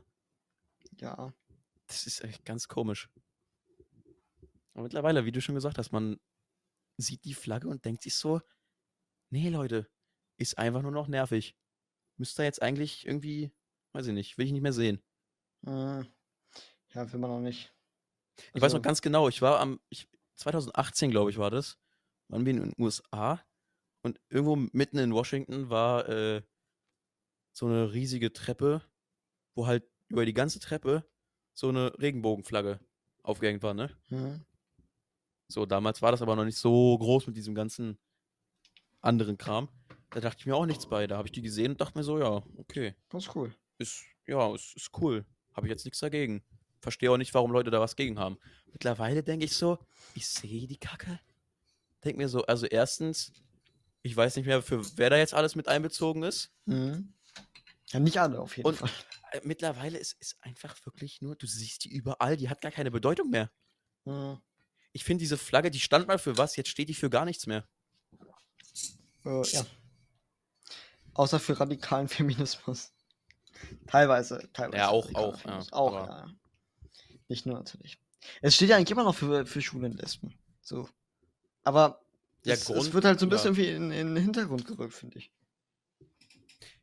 Ja. 0.99 1.33
Das 1.87 2.05
ist 2.05 2.23
echt 2.23 2.45
ganz 2.45 2.67
komisch. 2.67 3.09
Aber 4.73 4.83
mittlerweile, 4.83 5.25
wie 5.25 5.31
du 5.31 5.41
schon 5.41 5.55
gesagt 5.55 5.77
hast, 5.77 5.91
man 5.91 6.19
sieht 6.97 7.25
die 7.25 7.33
Flagge 7.33 7.67
und 7.67 7.85
denkt 7.85 8.03
sich 8.03 8.15
so, 8.15 8.41
nee, 9.29 9.49
Leute, 9.49 9.89
ist 10.37 10.57
einfach 10.57 10.81
nur 10.81 10.91
noch 10.91 11.07
nervig. 11.07 11.55
Müsste 12.17 12.43
jetzt 12.43 12.61
eigentlich 12.61 13.05
irgendwie, 13.05 13.51
weiß 13.93 14.07
ich 14.07 14.13
nicht, 14.13 14.37
will 14.37 14.45
ich 14.45 14.51
nicht 14.51 14.61
mehr 14.61 14.73
sehen. 14.73 15.01
Hm. 15.65 16.05
Ja, 16.93 17.11
will 17.11 17.19
man 17.19 17.31
auch 17.31 17.39
nicht. 17.39 17.73
Ich 18.53 18.55
weiß 18.55 18.63
Also- 18.63 18.77
noch 18.77 18.83
ganz 18.83 19.01
genau, 19.01 19.29
ich 19.29 19.41
war 19.41 19.59
am, 19.59 19.79
ich, 19.89 20.07
2018, 20.35 21.11
glaube 21.11 21.29
ich, 21.31 21.37
war 21.37 21.51
das, 21.51 21.77
waren 22.27 22.45
wir 22.45 22.51
in 22.53 22.59
den 22.61 22.73
USA 22.77 23.41
und 24.01 24.19
irgendwo 24.29 24.55
mitten 24.55 24.97
in 24.97 25.13
Washington 25.13 25.69
war 25.69 26.07
äh, 26.09 26.41
so 27.51 27.67
eine 27.67 27.93
riesige 27.93 28.33
Treppe, 28.33 28.81
wo 29.55 29.67
halt 29.67 29.87
über 30.09 30.25
die 30.25 30.33
ganze 30.33 30.59
Treppe 30.59 31.07
so 31.53 31.69
eine 31.69 31.97
Regenbogenflagge 31.99 32.79
aufgehängt 33.21 33.61
war, 33.63 33.73
ne? 33.75 33.95
Hm. 34.09 34.43
So, 35.47 35.65
damals 35.67 36.01
war 36.01 36.11
das 36.11 36.21
aber 36.23 36.35
noch 36.35 36.45
nicht 36.45 36.57
so 36.57 36.97
groß 36.97 37.27
mit 37.27 37.37
diesem 37.37 37.53
ganzen 37.53 37.99
anderen 39.01 39.37
Kram. 39.37 39.69
Da 40.09 40.19
dachte 40.19 40.39
ich 40.39 40.45
mir 40.47 40.55
auch 40.55 40.65
nichts 40.65 40.87
bei. 40.87 41.05
Da 41.05 41.17
habe 41.17 41.27
ich 41.27 41.31
die 41.31 41.41
gesehen 41.43 41.71
und 41.73 41.81
dachte 41.81 41.97
mir 41.97 42.03
so, 42.03 42.17
ja, 42.17 42.41
okay, 42.57 42.95
Das 43.09 43.25
ist 43.25 43.35
cool. 43.35 43.55
Ist, 43.77 44.03
ja, 44.27 44.53
ist, 44.53 44.75
ist 44.75 44.91
cool. 44.99 45.25
Habe 45.53 45.67
ich 45.67 45.71
jetzt 45.71 45.85
nichts 45.85 45.99
dagegen. 45.99 46.43
Verstehe 46.81 47.11
auch 47.11 47.17
nicht, 47.17 47.33
warum 47.33 47.51
Leute 47.51 47.71
da 47.71 47.79
was 47.79 47.95
gegen 47.95 48.19
haben. 48.19 48.37
Mittlerweile 48.71 49.23
denke 49.23 49.45
ich 49.45 49.55
so, 49.55 49.79
ich 50.15 50.27
sehe 50.27 50.67
die 50.67 50.77
Kacke. 50.77 51.19
Denke 52.03 52.17
mir 52.17 52.29
so, 52.29 52.43
also 52.45 52.65
erstens, 52.65 53.31
ich 54.01 54.15
weiß 54.15 54.35
nicht 54.35 54.45
mehr, 54.45 54.61
für 54.61 54.83
wer 54.97 55.09
da 55.09 55.17
jetzt 55.17 55.33
alles 55.33 55.55
mit 55.55 55.67
einbezogen 55.67 56.23
ist. 56.23 56.51
Mhm. 56.65 57.13
Ja, 57.91 57.99
nicht 57.99 58.19
alle 58.19 58.39
auf 58.39 58.57
jeden 58.57 58.67
Und- 58.67 58.77
Fall. 58.77 58.89
Äh, 59.31 59.41
Mittlerweile 59.43 59.97
ist 59.97 60.17
es 60.19 60.35
einfach 60.41 60.75
wirklich 60.85 61.21
nur, 61.21 61.35
du 61.35 61.47
siehst 61.47 61.85
die 61.85 61.89
überall, 61.89 62.37
die 62.37 62.49
hat 62.49 62.61
gar 62.61 62.71
keine 62.71 62.91
Bedeutung 62.91 63.29
mehr. 63.29 63.51
Mhm. 64.05 64.39
Ich 64.91 65.03
finde 65.03 65.21
diese 65.21 65.37
Flagge, 65.37 65.71
die 65.71 65.79
stand 65.79 66.07
mal 66.07 66.19
für 66.19 66.37
was, 66.37 66.55
jetzt 66.55 66.69
steht 66.69 66.89
die 66.89 66.93
für 66.93 67.09
gar 67.09 67.25
nichts 67.25 67.47
mehr. 67.47 67.67
Äh, 69.25 69.41
ja. 69.47 69.65
Außer 71.13 71.39
für 71.39 71.59
radikalen 71.59 72.07
Feminismus. 72.07 72.92
Teilweise, 73.87 74.49
teilweise. 74.53 74.77
Ja, 74.77 74.89
auch- 74.89 75.13
auch, 75.15 75.43
ja. 75.45 75.59
Auch, 75.71 76.07
ja. 76.07 76.27
Nicht 77.27 77.45
nur 77.45 77.55
natürlich. 77.57 77.97
Es 78.41 78.55
steht 78.55 78.69
ja 78.69 78.77
eigentlich 78.77 78.91
immer 78.91 79.03
noch 79.03 79.15
für, 79.15 79.45
für 79.45 79.61
Schwule 79.61 79.87
und 79.87 79.95
Lesben. 80.01 80.33
So. 80.61 80.87
Aber 81.63 82.01
Ja, 82.45 82.53
es, 82.53 82.61
es 82.61 82.65
Grund- 82.67 82.93
wird 82.93 83.05
halt 83.05 83.19
so 83.19 83.25
ein 83.25 83.29
ja. 83.29 83.35
bisschen 83.37 83.55
wie 83.57 83.67
in, 83.67 83.91
in 83.91 84.15
den 84.15 84.23
Hintergrund 84.23 84.65
gerückt, 84.65 84.93
finde 84.93 85.17
ich. 85.19 85.31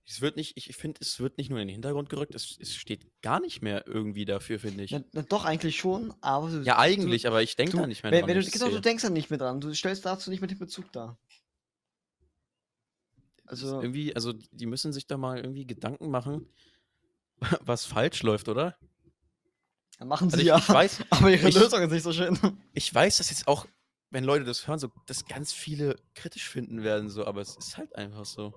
Es 0.06 0.20
wird 0.20 0.34
nicht, 0.36 0.56
ich 0.56 0.74
finde, 0.76 0.98
es 1.00 1.20
wird 1.20 1.38
nicht 1.38 1.50
nur 1.50 1.60
in 1.60 1.68
den 1.68 1.72
Hintergrund 1.74 2.08
gerückt, 2.08 2.34
es, 2.34 2.58
es 2.60 2.74
steht 2.74 3.06
gar 3.22 3.38
nicht 3.38 3.62
mehr 3.62 3.86
irgendwie 3.86 4.24
dafür, 4.24 4.58
finde 4.58 4.82
ich. 4.82 4.90
Na, 4.90 5.04
na, 5.12 5.22
doch, 5.22 5.44
eigentlich 5.44 5.76
schon, 5.78 6.12
aber 6.20 6.50
du, 6.50 6.62
Ja, 6.62 6.78
eigentlich, 6.80 7.28
aber 7.28 7.42
ich 7.42 7.54
denke 7.54 7.72
du, 7.72 7.78
da 7.78 7.86
nicht 7.86 8.02
mehr 8.02 8.10
wenn, 8.10 8.20
dran. 8.26 8.28
wenn 8.36 8.40
du, 8.42 8.50
genau, 8.50 8.68
du 8.70 8.80
denkst 8.80 9.04
da 9.04 9.10
nicht 9.10 9.30
mehr 9.30 9.38
dran. 9.38 9.60
Du 9.60 9.72
stellst 9.72 10.04
dazu 10.04 10.30
nicht 10.30 10.40
mehr 10.40 10.48
den 10.48 10.58
Bezug 10.58 10.90
dar. 10.92 11.16
Also, 13.50 13.80
irgendwie, 13.82 14.14
also 14.14 14.32
die 14.32 14.66
müssen 14.66 14.92
sich 14.92 15.06
da 15.06 15.16
mal 15.16 15.38
irgendwie 15.38 15.66
Gedanken 15.66 16.10
machen, 16.10 16.46
was 17.60 17.84
falsch 17.84 18.22
läuft, 18.22 18.48
oder? 18.48 18.76
dann 19.98 20.08
machen 20.08 20.26
Also 20.28 20.36
sie 20.38 20.42
ich, 20.44 20.48
ja. 20.48 20.56
ich 20.58 20.68
weiß, 20.68 21.04
aber 21.10 21.30
ihre 21.30 21.48
ich- 21.48 21.54
Lösung 21.54 21.82
ist 21.82 21.90
nicht 21.90 22.02
so 22.04 22.12
schön. 22.12 22.38
ich 22.72 22.92
weiß, 22.94 23.18
dass 23.18 23.30
jetzt 23.30 23.46
auch, 23.48 23.66
wenn 24.10 24.24
Leute 24.24 24.44
das 24.44 24.66
hören, 24.66 24.78
so 24.78 24.90
das 25.06 25.26
ganz 25.26 25.52
viele 25.52 25.96
kritisch 26.14 26.48
finden 26.48 26.82
werden, 26.82 27.10
so, 27.10 27.26
aber 27.26 27.40
es 27.42 27.56
ist 27.56 27.76
halt 27.76 27.94
einfach 27.96 28.24
so. 28.24 28.54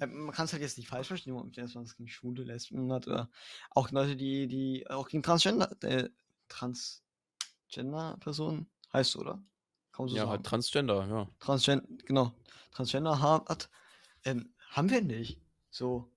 Ähm, 0.00 0.24
man 0.26 0.34
kann 0.34 0.44
es 0.46 0.52
halt 0.52 0.62
jetzt 0.62 0.78
nicht 0.78 0.88
falsch 0.88 1.08
verstehen, 1.08 1.34
ob 1.34 1.54
jetzt 1.56 1.74
was 1.74 1.96
gegen 1.96 2.08
Schwule, 2.08 2.44
Lesben 2.44 2.90
hat 2.92 3.06
oder 3.06 3.28
auch 3.70 3.90
Leute, 3.90 4.16
die, 4.16 4.46
die 4.46 4.88
auch 4.88 5.08
gegen 5.08 5.22
Transgender, 5.22 5.70
äh, 5.82 6.08
Transgender-Personen 6.48 8.68
heißt 8.92 9.16
oder? 9.16 9.34
Kann 9.92 10.04
man 10.04 10.08
so 10.08 10.16
ja, 10.16 10.22
sagen. 10.22 10.30
halt 10.30 10.46
Transgender, 10.46 11.06
ja. 11.08 11.28
Transgen 11.40 11.98
genau, 12.06 12.32
Transgender 12.72 13.20
ha- 13.20 13.44
hat, 13.48 13.68
ähm, 14.28 14.52
haben 14.70 14.90
wir 14.90 15.02
nicht. 15.02 15.40
So, 15.70 16.10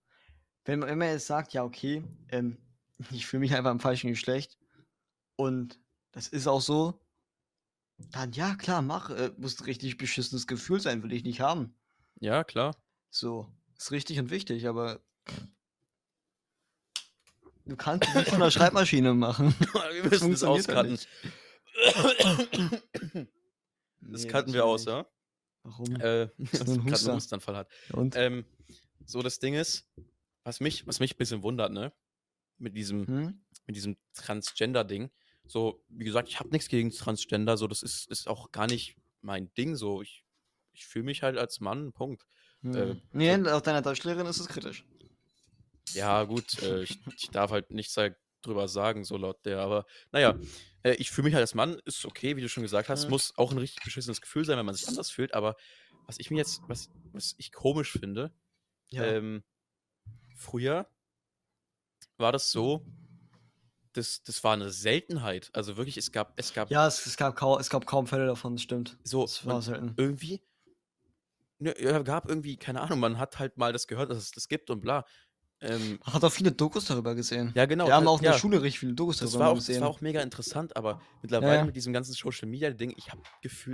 wenn 0.65 0.80
man, 0.80 0.89
wenn 0.89 0.97
man 0.97 1.10
jetzt 1.10 1.28
sagt, 1.28 1.54
ja, 1.54 1.63
okay, 1.63 2.04
ähm, 2.30 2.58
ich 3.12 3.26
fühle 3.26 3.41
mich 3.41 3.56
einfach 3.56 3.71
im 3.71 3.80
falschen 3.80 4.10
Geschlecht 4.10 4.58
und 5.36 5.80
das 6.12 6.28
ist 6.28 6.47
auch 6.47 6.62
so, 6.62 7.00
dann 8.12 8.32
ja, 8.34 8.56
klar, 8.56 8.82
mach, 8.82 9.10
äh, 9.12 9.32
muss 9.38 9.60
ein 9.60 9.65
richtig 9.65 9.97
beschissenes 9.97 10.47
Gefühl 10.47 10.80
sein, 10.80 11.04
will 11.04 11.13
ich 11.13 11.24
nicht 11.24 11.39
haben. 11.39 11.76
Ja, 12.19 12.43
klar. 12.43 12.76
So, 13.10 13.47
ist 13.78 13.91
richtig 13.91 14.19
und 14.19 14.30
wichtig, 14.30 14.67
aber 14.67 15.00
du 17.65 17.76
kannst 17.76 18.10
es 18.10 18.15
nicht 18.15 18.30
von 18.30 18.39
der 18.39 18.52
Schreibmaschine 18.52 19.13
machen. 19.13 19.56
wir 19.60 20.10
müssen 20.10 20.47
auscutten. 20.47 20.91
nicht. 20.91 21.08
Das 24.02 24.24
Nee, 24.24 24.28
cutten 24.28 24.54
wir 24.54 24.65
aus, 24.65 24.86
ja? 24.86 25.06
Warum? 25.63 25.95
Äh, 25.95 26.26
nur 26.38 26.76
ein 26.76 26.86
gerade 26.86 27.06
einen. 27.06 27.15
Hustanfall 27.15 27.56
hat. 27.56 27.69
und? 27.93 28.15
Ähm, 28.15 28.45
so, 29.06 29.21
das 29.21 29.39
Ding 29.39 29.54
ist, 29.54 29.88
was 30.43 30.60
mich, 30.60 30.88
was 30.88 31.00
mich 31.00 31.15
ein 31.15 31.17
bisschen 31.17 31.43
wundert, 31.43 31.71
ne? 31.71 31.93
Mit 32.58 32.76
diesem, 32.78 33.08
hm? 33.08 33.41
mit 33.65 33.76
diesem 33.76 33.97
Transgender-Ding. 34.13 35.12
So, 35.45 35.84
wie 35.89 36.06
gesagt, 36.06 36.30
ich 36.30 36.39
habe 36.39 36.50
nichts 36.50 36.69
gegen 36.69 36.91
Transgender, 36.91 37.58
so, 37.58 37.67
das 37.67 37.84
ist, 37.84 38.10
ist 38.10 38.28
auch 38.28 38.52
gar 38.52 38.67
nicht 38.67 38.95
mein 39.21 39.54
Ding, 39.56 39.76
so. 39.76 40.02
Ich, 40.02 40.24
ich 40.74 40.86
fühle 40.86 41.06
mich 41.06 41.24
halt 41.24 41.38
als 41.38 41.60
Mann, 41.60 41.91
Punkt. 41.93 42.26
Hm. 42.62 42.76
äh, 42.76 42.95
nee, 43.12 43.36
laut 43.36 43.65
deiner 43.67 43.82
Deutschlehrerin 43.82 44.28
ist 44.28 44.39
es 44.39 44.47
kritisch. 44.47 44.86
Ja, 45.93 46.24
gut, 46.24 46.62
äh, 46.62 46.84
ich, 46.84 47.00
ich 47.17 47.30
darf 47.30 47.52
halt 47.52 47.71
nichts 47.71 47.97
darüber 48.41 48.67
sagen, 48.67 49.04
so 49.04 49.17
laut 49.17 49.45
der, 49.45 49.60
aber 49.60 49.86
naja, 50.12 50.36
äh, 50.84 50.93
ich 50.93 51.12
fühle 51.12 51.25
mich 51.25 51.34
halt 51.34 51.41
als 51.41 51.56
Mann, 51.56 51.80
ist 51.86 52.06
okay, 52.06 52.36
wie 52.36 52.41
du 52.41 52.49
schon 52.49 52.63
gesagt 52.63 52.89
hast, 52.89 53.10
muss 53.10 53.34
auch 53.38 53.51
ein 53.51 53.58
richtig 53.58 53.84
beschissenes 53.84 54.21
Gefühl 54.21 54.45
sein, 54.45 54.58
wenn 54.58 54.65
man 54.65 54.75
sich 54.75 54.88
anders 54.88 55.12
fühlt, 55.12 55.34
aber 55.34 55.56
was 56.08 56.19
ich 56.19 56.32
mir 56.32 56.38
jetzt, 56.38 56.62
was, 56.67 56.89
was 57.13 57.36
ich 57.38 57.51
komisch 57.51 57.91
finde, 57.91 58.34
ähm, 58.91 59.43
früher 60.36 60.88
war 62.17 62.32
das 62.32 62.51
so, 62.51 62.86
das, 63.93 64.23
das 64.23 64.43
war 64.43 64.54
eine 64.54 64.71
Seltenheit. 64.71 65.49
Also 65.54 65.77
wirklich, 65.77 65.97
es 65.97 66.12
gab, 66.12 66.34
es 66.38 66.54
gab 66.54 66.71
ja, 66.71 66.88
es, 66.88 67.06
es, 67.06 67.17
gab 67.17 67.36
kaum, 67.36 67.60
es 67.60 67.69
gab 67.69 67.86
kaum 67.86 68.08
Fälle 68.08 68.25
davon, 68.25 68.56
das 68.56 68.63
stimmt. 68.63 68.97
so 69.04 69.23
Das 69.23 69.45
war 69.45 69.62
selten. 69.62 69.93
irgendwie, 69.97 70.41
ne, 71.60 71.75
ja, 71.80 71.99
gab 71.99 72.27
irgendwie, 72.30 72.58
keine 72.58 72.82
Ahnung, 72.82 72.99
man 72.99 73.17
hat 73.17 73.39
halt 73.39 73.58
mal 73.58 73.73
das 73.73 73.88
gehört, 73.88 74.10
dass 74.10 74.17
es 74.17 74.32
das 74.32 74.47
gibt 74.47 74.69
und 74.69 74.82
bla. 74.82 75.06
Ähm, 75.62 76.00
hat 76.04 76.24
auch 76.24 76.32
viele 76.32 76.52
Dokus 76.52 76.86
darüber 76.86 77.13
gesehen. 77.15 77.54
ja, 77.56 77.65
genau. 77.65 77.88
Wir 77.88 77.93
haben 77.95 78.08
auch 78.08 78.19
in 78.19 78.26
ja, 78.26 78.32
der 78.34 78.39
Schule 78.39 78.62
richtig 78.62 78.80
viele 78.80 78.93
Dokus 78.93 79.17
das 79.17 79.32
darüber 79.32 79.45
war, 79.45 79.52
auch, 79.52 79.56
das 79.58 79.67
gesehen. 79.67 79.82
war 79.82 79.89
auch 79.89 80.02
mega 80.02 80.21
interessant, 80.21 80.76
aber 80.76 81.02
mittlerweile 81.21 81.58
ja. 81.58 81.65
mit 81.65 81.76
diesem 81.76 81.93
ganzen 81.93 82.13
Social 82.13 82.47
Media 82.47 82.71
Ding, 82.71 82.93
ich 82.97 83.12
habe 83.12 83.21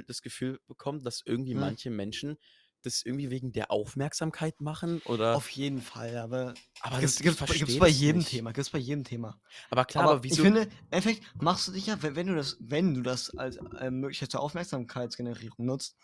das 0.07 0.21
Gefühl 0.21 0.59
bekommen, 0.67 1.03
dass 1.03 1.21
irgendwie 1.25 1.53
Hm. 1.53 1.59
manche 1.61 1.89
Menschen 1.89 2.37
das 2.83 3.01
irgendwie 3.03 3.29
wegen 3.29 3.51
der 3.51 3.71
Aufmerksamkeit 3.71 4.61
machen 4.61 5.01
oder. 5.05 5.35
Auf 5.35 5.49
jeden 5.49 5.81
Fall, 5.81 6.17
aber 6.17 6.53
aber 6.81 6.99
gibt's, 6.99 7.15
das, 7.15 7.23
gibt's, 7.23 7.39
ich 7.41 7.47
bei- 7.49 7.57
gibt's 7.59 7.77
bei 7.79 7.87
das 7.87 7.99
jedem 7.99 8.19
nicht. 8.19 8.31
Thema, 8.31 8.51
gibt's 8.53 8.69
bei 8.69 8.77
jedem 8.79 9.03
Thema. 9.03 9.41
Aber 9.69 9.85
klar, 9.85 10.03
aber 10.03 10.13
aber 10.13 10.23
ich 10.23 10.23
wieso? 10.23 10.43
finde, 10.43 10.61
im 10.63 10.69
Endeffekt 10.91 11.23
machst 11.41 11.67
du 11.67 11.71
dich 11.71 11.87
ja, 11.87 12.01
wenn, 12.01 12.15
wenn 12.15 12.27
du 12.27 12.35
das, 12.35 12.57
wenn 12.59 12.93
du 12.93 13.01
das 13.01 13.35
als 13.35 13.57
äh, 13.79 13.89
Möglichkeit 13.91 14.31
zur 14.31 14.41
Aufmerksamkeitsgenerierung 14.41 15.65
nutzt, 15.65 15.97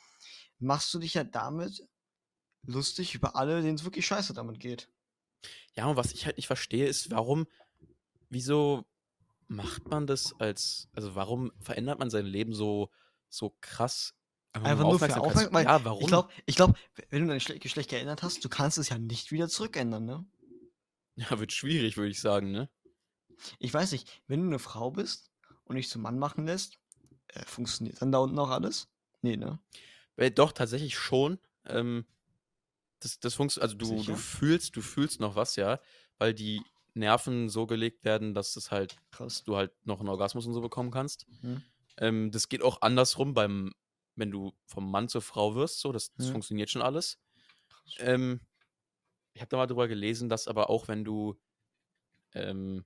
machst 0.60 0.93
du 0.93 1.00
dich 1.00 1.13
ja 1.13 1.24
damit 1.24 1.84
lustig 2.65 3.15
über 3.15 3.36
alle, 3.36 3.62
denen 3.62 3.76
es 3.76 3.84
wirklich 3.86 4.06
scheiße 4.06 4.34
damit 4.34 4.60
geht. 4.60 4.89
Ja, 5.75 5.88
und 5.88 5.97
was 5.97 6.13
ich 6.13 6.25
halt 6.25 6.38
nicht 6.38 6.47
verstehe, 6.47 6.88
ist, 6.88 7.12
warum, 7.12 7.47
wieso 8.29 8.86
macht 9.47 9.88
man 9.89 10.08
das 10.08 10.34
als, 10.39 10.89
also 10.93 11.15
warum 11.15 11.51
verändert 11.60 11.99
man 11.99 12.10
sein 12.10 12.25
Leben 12.25 12.53
so, 12.53 12.89
so 13.29 13.56
krass? 13.62 14.15
Einfach 14.53 14.84
nur 14.84 14.99
für 14.99 15.19
Aufmerksamkeit-. 15.19 15.65
Ja, 15.65 15.84
warum? 15.84 16.01
Ich 16.01 16.08
glaube, 16.08 16.29
ich 16.45 16.56
glaub, 16.56 16.77
wenn 17.10 17.23
du 17.23 17.27
dein 17.27 17.39
Schle 17.39 17.58
Geschlecht 17.58 17.89
geändert 17.89 18.21
hast, 18.21 18.45
du 18.45 18.49
kannst 18.49 18.77
es 18.77 18.89
ja 18.89 18.97
nicht 18.97 19.32
wieder 19.32 19.49
zurückändern, 19.49 20.06
ne? 20.06 20.25
ja, 21.15 21.39
wird 21.39 21.51
schwierig, 21.51 21.97
würde 21.97 22.12
ich 22.12 22.21
sagen, 22.21 22.51
ne? 22.51 22.69
Ich 23.60 23.73
weiß 23.73 23.91
nicht, 23.91 24.23
wenn 24.27 24.41
du 24.41 24.47
eine 24.47 24.60
Frau 24.60 24.91
bist 24.91 25.32
und 25.65 25.75
dich 25.75 25.89
zum 25.89 26.01
Mann 26.01 26.17
machen 26.17 26.45
lässt, 26.45 26.79
äh, 27.27 27.45
funktioniert 27.45 28.01
dann 28.01 28.12
da 28.12 28.19
unten 28.19 28.39
auch 28.39 28.49
alles? 28.49 28.89
Nee, 29.21 29.38
ne? 29.38 29.60
Weil 30.15 30.32
doch, 30.32 30.51
tatsächlich 30.51 30.97
schon. 30.97 31.39
Ähm, 31.65 32.06
das, 33.04 33.20
das 33.20 33.34
funktioniert, 33.34 33.63
also 33.63 33.76
du, 33.78 33.98
Sicher? 33.98 34.13
du 34.13 34.16
fühlst, 34.18 34.76
du 34.76 34.82
fühlst 34.82 35.20
noch 35.20 35.36
was, 35.36 35.56
ja, 35.56 35.80
weil 36.18 36.34
die 36.34 36.62
Nerven 36.94 37.50
so 37.50 37.66
gelegt 37.66 38.04
werden, 38.06 38.34
dass 38.34 38.54
das 38.54 38.72
halt, 38.72 38.98
Krass. 39.12 39.44
du 39.44 39.56
halt 39.56 39.72
noch 39.86 40.00
einen 40.00 40.10
Orgasmus 40.10 40.46
und 40.46 40.54
so 40.54 40.62
bekommen 40.62 40.92
kannst. 40.92 41.26
Hm. 41.42 41.62
Ähm, 41.98 42.32
das 42.32 42.50
geht 42.50 42.62
auch 42.62 42.82
andersrum 42.82 43.34
beim, 43.34 43.74
wenn 44.16 44.32
du 44.32 44.54
vom 44.66 44.89
Mann 44.89 45.10
zur 45.10 45.22
Frau 45.22 45.56
wirst, 45.56 45.80
so, 45.80 45.92
das, 45.92 46.13
das 46.16 46.28
Hm. 46.28 46.34
funktioniert 46.34 46.70
schon 46.70 46.82
alles. 46.82 47.20
Ähm, 47.98 48.39
ich 49.34 49.42
habe 49.42 49.50
da 49.50 49.58
mal 49.58 49.68
drüber 49.68 49.88
gelesen, 49.88 50.30
dass 50.30 50.48
aber 50.48 50.70
auch 50.70 50.88
wenn 50.88 51.04
du, 51.04 51.39
ähm, 52.34 52.86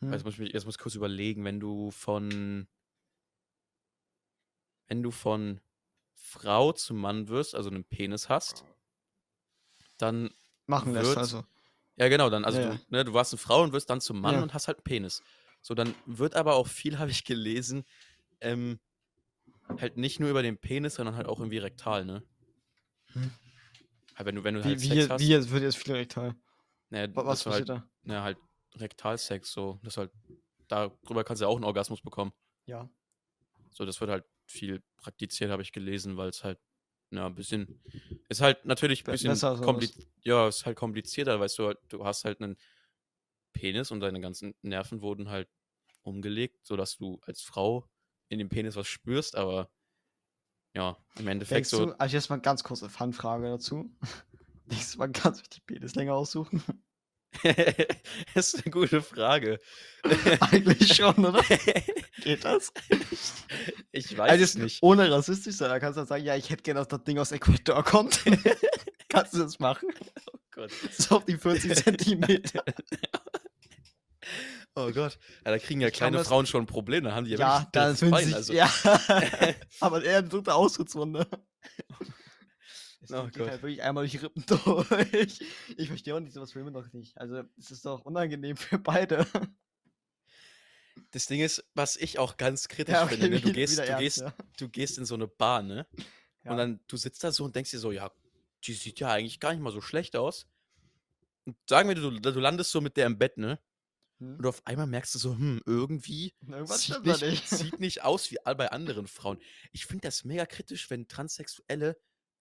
Hm. 0.00 0.12
jetzt 0.12 0.24
muss 0.24 0.34
ich, 0.34 0.40
mich- 0.40 0.52
jetzt 0.52 0.66
muss 0.66 0.76
ich 0.76 0.80
kurz 0.82 0.94
überlegen, 0.94 1.44
wenn 1.44 1.60
du 1.60 1.90
von, 1.90 2.68
wenn 4.86 5.02
du 5.02 5.10
von 5.10 5.60
Frau 6.14 6.72
zu 6.72 6.94
Mann 6.94 7.28
wirst, 7.28 7.54
also 7.54 7.70
einen 7.70 7.84
Penis 7.84 8.28
hast, 8.28 8.64
dann, 9.98 10.30
Machen 10.66 10.92
lässt 10.94 11.06
wird- 11.08 11.18
also. 11.18 11.44
ja 11.96 12.08
genau, 12.08 12.30
dann, 12.30 12.44
also 12.44 12.58
Ja, 12.60 12.74
du, 12.74 12.80
ne, 12.90 13.04
du 13.04 13.12
warst 13.14 13.32
eine 13.32 13.38
Frau 13.38 13.62
und 13.62 13.72
wirst 13.72 13.90
dann 13.90 14.00
zum 14.00 14.20
Mann 14.20 14.34
Ja. 14.36 14.42
und 14.42 14.54
hast 14.54 14.68
halt 14.68 14.78
einen 14.78 14.84
Penis. 14.84 15.22
So, 15.62 15.74
dann 15.74 15.94
wird 16.06 16.34
aber 16.36 16.54
auch 16.54 16.66
viel, 16.68 16.98
habe 16.98 17.10
ich 17.10 17.24
gelesen, 17.24 17.84
ähm, 18.40 18.78
halt 19.78 19.96
nicht 19.96 20.20
nur 20.20 20.30
über 20.30 20.42
den 20.42 20.56
Penis, 20.58 20.94
sondern 20.94 21.16
halt 21.16 21.26
auch 21.26 21.38
irgendwie 21.40 21.58
rektal, 21.58 22.04
ne? 22.04 22.22
Hm. 23.12 23.30
Halt, 24.16 24.26
wenn 24.26 24.34
du, 24.36 24.44
wenn 24.44 24.54
du 24.54 24.60
Wie, 24.64 24.68
halt 24.68 24.80
wie, 24.80 24.86
Sex 24.88 24.94
hier, 24.94 25.08
hast, 25.08 25.20
wie 25.20 25.26
hier 25.26 25.50
wird 25.50 25.62
jetzt 25.62 25.76
viel 25.76 25.92
rektal. 25.94 26.34
ne, 26.90 27.14
Wa- 27.14 27.24
Was 27.26 27.44
halt, 27.46 27.66
passiert 27.66 27.68
da? 27.68 27.88
ne, 28.02 28.22
halt 28.22 28.38
Rektalsex, 28.76 29.50
so, 29.52 29.78
das 29.82 29.96
halt, 29.96 30.10
darüber 30.68 31.24
kannst 31.24 31.40
du 31.40 31.44
ja 31.44 31.48
auch 31.48 31.56
einen 31.56 31.64
Orgasmus 31.64 32.00
bekommen. 32.00 32.32
Ja. 32.66 32.88
So, 33.70 33.84
das 33.86 34.00
wird 34.00 34.10
halt 34.10 34.24
viel 34.46 34.82
praktiziert, 34.96 35.50
habe 35.50 35.62
ich 35.62 35.72
gelesen, 35.72 36.16
weil 36.16 36.28
es 36.30 36.42
halt, 36.44 36.58
ja, 37.10 37.26
ein 37.26 37.34
bisschen, 37.34 37.80
ist 38.28 38.40
halt 38.40 38.64
natürlich 38.64 39.06
ein 39.06 39.12
bisschen, 39.12 39.30
besser 39.30 39.56
sowas. 39.56 39.66
kompli 39.66 39.90
ja, 40.22 40.48
ist 40.48 40.66
halt 40.66 40.76
komplizierter, 40.76 41.40
weißt 41.40 41.58
du, 41.58 41.66
halt, 41.68 41.78
du 41.88 42.04
hast 42.04 42.24
halt 42.24 42.40
einen 42.40 42.56
Penis 43.52 43.90
und 43.90 44.00
deine 44.00 44.20
ganzen 44.20 44.54
Nerven 44.62 45.00
wurden 45.00 45.30
halt 45.30 45.48
umgelegt, 46.02 46.64
sodass 46.66 46.96
du 46.96 47.18
als 47.22 47.40
Frau 47.40 47.88
in 48.28 48.38
dem 48.38 48.48
Penis 48.48 48.76
was 48.76 48.86
spürst, 48.88 49.36
aber 49.36 49.70
ja, 50.74 50.96
im 51.18 51.28
Endeffekt 51.28 51.56
Denkst 51.56 51.70
so, 51.70 51.86
du, 51.86 52.00
also 52.00 52.14
jetzt 52.14 52.28
mal 52.28 52.40
ganz 52.40 52.62
kurze 52.62 52.88
Fanfrage 52.88 53.48
dazu. 53.48 53.90
Denkst 54.66 54.92
du, 54.92 54.98
man 54.98 55.12
kann 55.12 55.34
sich 55.34 55.48
die 55.48 55.60
Penis 55.60 55.94
länger 55.94 56.14
aussuchen? 56.14 56.62
das 58.34 58.54
ist 58.54 58.64
eine 58.64 58.70
gute 58.70 59.02
Frage. 59.02 59.58
Eigentlich 60.40 60.94
schon, 60.94 61.24
oder? 61.24 61.42
Geht 62.22 62.44
das? 62.44 62.72
ich 63.92 64.16
weiß 64.16 64.30
also 64.30 64.44
es 64.44 64.54
nicht. 64.56 64.82
ohne 64.82 65.10
rassistisch 65.10 65.56
sein, 65.56 65.68
da 65.70 65.78
kannst 65.78 65.96
du 65.96 66.00
dann 66.00 66.06
sagen, 66.08 66.24
ja, 66.24 66.36
ich 66.36 66.50
hätte 66.50 66.62
gerne, 66.62 66.80
dass 66.80 66.88
das 66.88 67.04
Ding 67.04 67.18
aus 67.18 67.32
Ecuador 67.32 67.82
kommt. 67.84 68.22
kannst 69.08 69.34
du 69.34 69.38
das 69.38 69.58
machen? 69.58 69.88
Oh 70.32 70.38
Gott. 70.50 70.70
So 70.96 71.16
auf 71.16 71.24
die 71.24 71.36
40 71.36 71.74
Zentimeter. 71.76 72.64
Oh 74.74 74.90
Gott. 74.92 75.18
Ja, 75.44 75.50
da 75.52 75.58
kriegen 75.58 75.80
ja 75.80 75.88
Ich 75.88 75.94
kleine 75.94 76.18
das- 76.18 76.28
Frauen 76.28 76.46
schon 76.46 76.62
ein 76.62 76.66
Problem, 76.66 77.04
da 77.04 77.14
haben 77.14 77.24
die 77.24 77.32
ja, 77.32 77.68
Ja, 77.74 77.94
finden 77.94 78.10
Bein, 78.12 78.26
sich, 78.26 78.34
also. 78.34 78.52
ja. 78.52 78.70
Aber 79.80 80.02
eher 80.04 80.18
eine 80.18 80.28
dritte 80.28 80.54
Austrittswunde. 80.54 81.26
Es 83.00 83.12
Oh 83.12 83.24
geht 83.24 83.38
Gott. 83.38 83.48
halt 83.50 83.62
wirklich 83.62 83.82
einmal 83.82 84.02
durch 84.02 84.12
die 84.12 84.18
Rippen 84.18 84.44
durch. 84.46 85.40
Ich 85.76 85.88
verstehe 85.88 86.14
auch 86.14 86.20
nicht, 86.20 86.34
sowas 86.34 86.54
will 86.54 86.62
man 86.64 86.74
doch 86.74 86.92
nicht. 86.92 87.16
Also, 87.18 87.42
es 87.56 87.70
ist 87.70 87.86
doch 87.86 88.02
unangenehm 88.02 88.56
für 88.56 88.78
beide. 88.78 89.26
Das 91.10 91.26
Ding 91.26 91.40
ist, 91.40 91.64
was 91.74 91.96
ich 91.96 92.18
auch 92.18 92.36
ganz 92.36 92.68
kritisch 92.68 92.94
Ja, 92.94 93.04
okay, 93.04 93.16
finde, 93.16 93.30
ne? 93.30 93.40
du, 93.40 93.52
gehst, 93.52 93.78
du, 93.78 93.82
ernst, 93.82 94.00
gehst, 94.00 94.18
ja. 94.18 94.34
du 94.58 94.68
gehst 94.68 94.98
in 94.98 95.04
so 95.04 95.14
eine 95.14 95.26
Bar, 95.26 95.62
ne? 95.62 95.86
Ja. 96.44 96.52
Und 96.52 96.56
dann, 96.56 96.80
du 96.86 96.96
sitzt 96.96 97.24
da 97.24 97.32
so 97.32 97.44
und 97.44 97.56
denkst 97.56 97.70
dir 97.70 97.78
so, 97.78 97.92
ja, 97.92 98.10
die 98.64 98.72
sieht 98.72 99.00
ja 99.00 99.10
eigentlich 99.10 99.40
gar 99.40 99.52
nicht 99.52 99.62
mal 99.62 99.72
so 99.72 99.80
schlecht 99.80 100.16
aus. 100.16 100.46
Und 101.44 101.56
sagen 101.68 101.88
wir, 101.88 101.94
du, 101.96 102.10
du 102.10 102.40
landest 102.40 102.70
so 102.70 102.80
mit 102.80 102.96
der 102.96 103.06
im 103.06 103.18
Bett, 103.18 103.38
ne? 103.38 103.58
Hm? 104.18 104.36
Und 104.36 104.46
auf 104.46 104.66
einmal 104.66 104.86
merkst 104.86 105.14
du 105.14 105.18
so, 105.18 105.32
hm, 105.32 105.62
irgendwie 105.66 106.34
Irgendwas 106.46 106.82
sieht 106.82 107.04
nicht, 107.04 107.22
nicht. 107.22 107.48
sieht 107.48 107.80
nicht 107.80 108.02
aus 108.02 108.30
wie 108.30 108.44
all 108.44 108.56
bei 108.56 108.70
anderen 108.70 109.06
Frauen. 109.06 109.38
Ich 109.72 109.86
finde 109.86 110.08
das 110.08 110.24
mega 110.24 110.46
kritisch, 110.46 110.90
wenn 110.90 111.08
Transsexuelle 111.08 111.98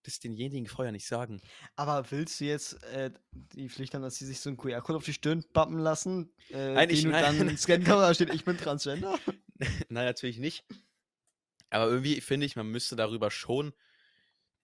das 0.08 0.20
denjenigen 0.20 0.68
vorher 0.68 0.92
nicht 0.92 1.06
sagen. 1.08 1.42
Aber 1.76 2.10
willst 2.12 2.40
du 2.40 2.46
jetzt 2.46 2.82
äh, 2.86 3.12
die 3.54 3.70
Pflicht 3.70 3.94
haben, 3.94 4.02
dass 4.02 4.16
sie 4.16 4.26
sich 4.26 4.40
so 4.40 4.50
einen 4.50 4.58
QR-Code 4.58 4.98
auf 4.98 5.06
die 5.06 5.14
Stirn 5.14 5.44
bappen 5.54 5.78
lassen, 5.80 6.32
äh, 6.50 6.74
Nein, 6.74 6.90
ich- 6.90 7.04
nein. 7.06 7.38
dann 7.38 7.58
scannen 7.58 7.86
kannst, 7.86 8.02
da 8.02 8.14
steht, 8.14 8.34
ich 8.34 8.46
bin 8.46 8.58
Transgender? 8.58 9.20
Nein, 9.90 10.06
natürlich 10.06 10.38
nicht. 10.40 10.66
Aber 11.70 11.88
irgendwie 11.88 12.22
finde 12.22 12.46
ich, 12.46 12.56
man 12.56 12.68
müsste 12.68 12.96
darüber 12.96 13.30
schon 13.32 13.74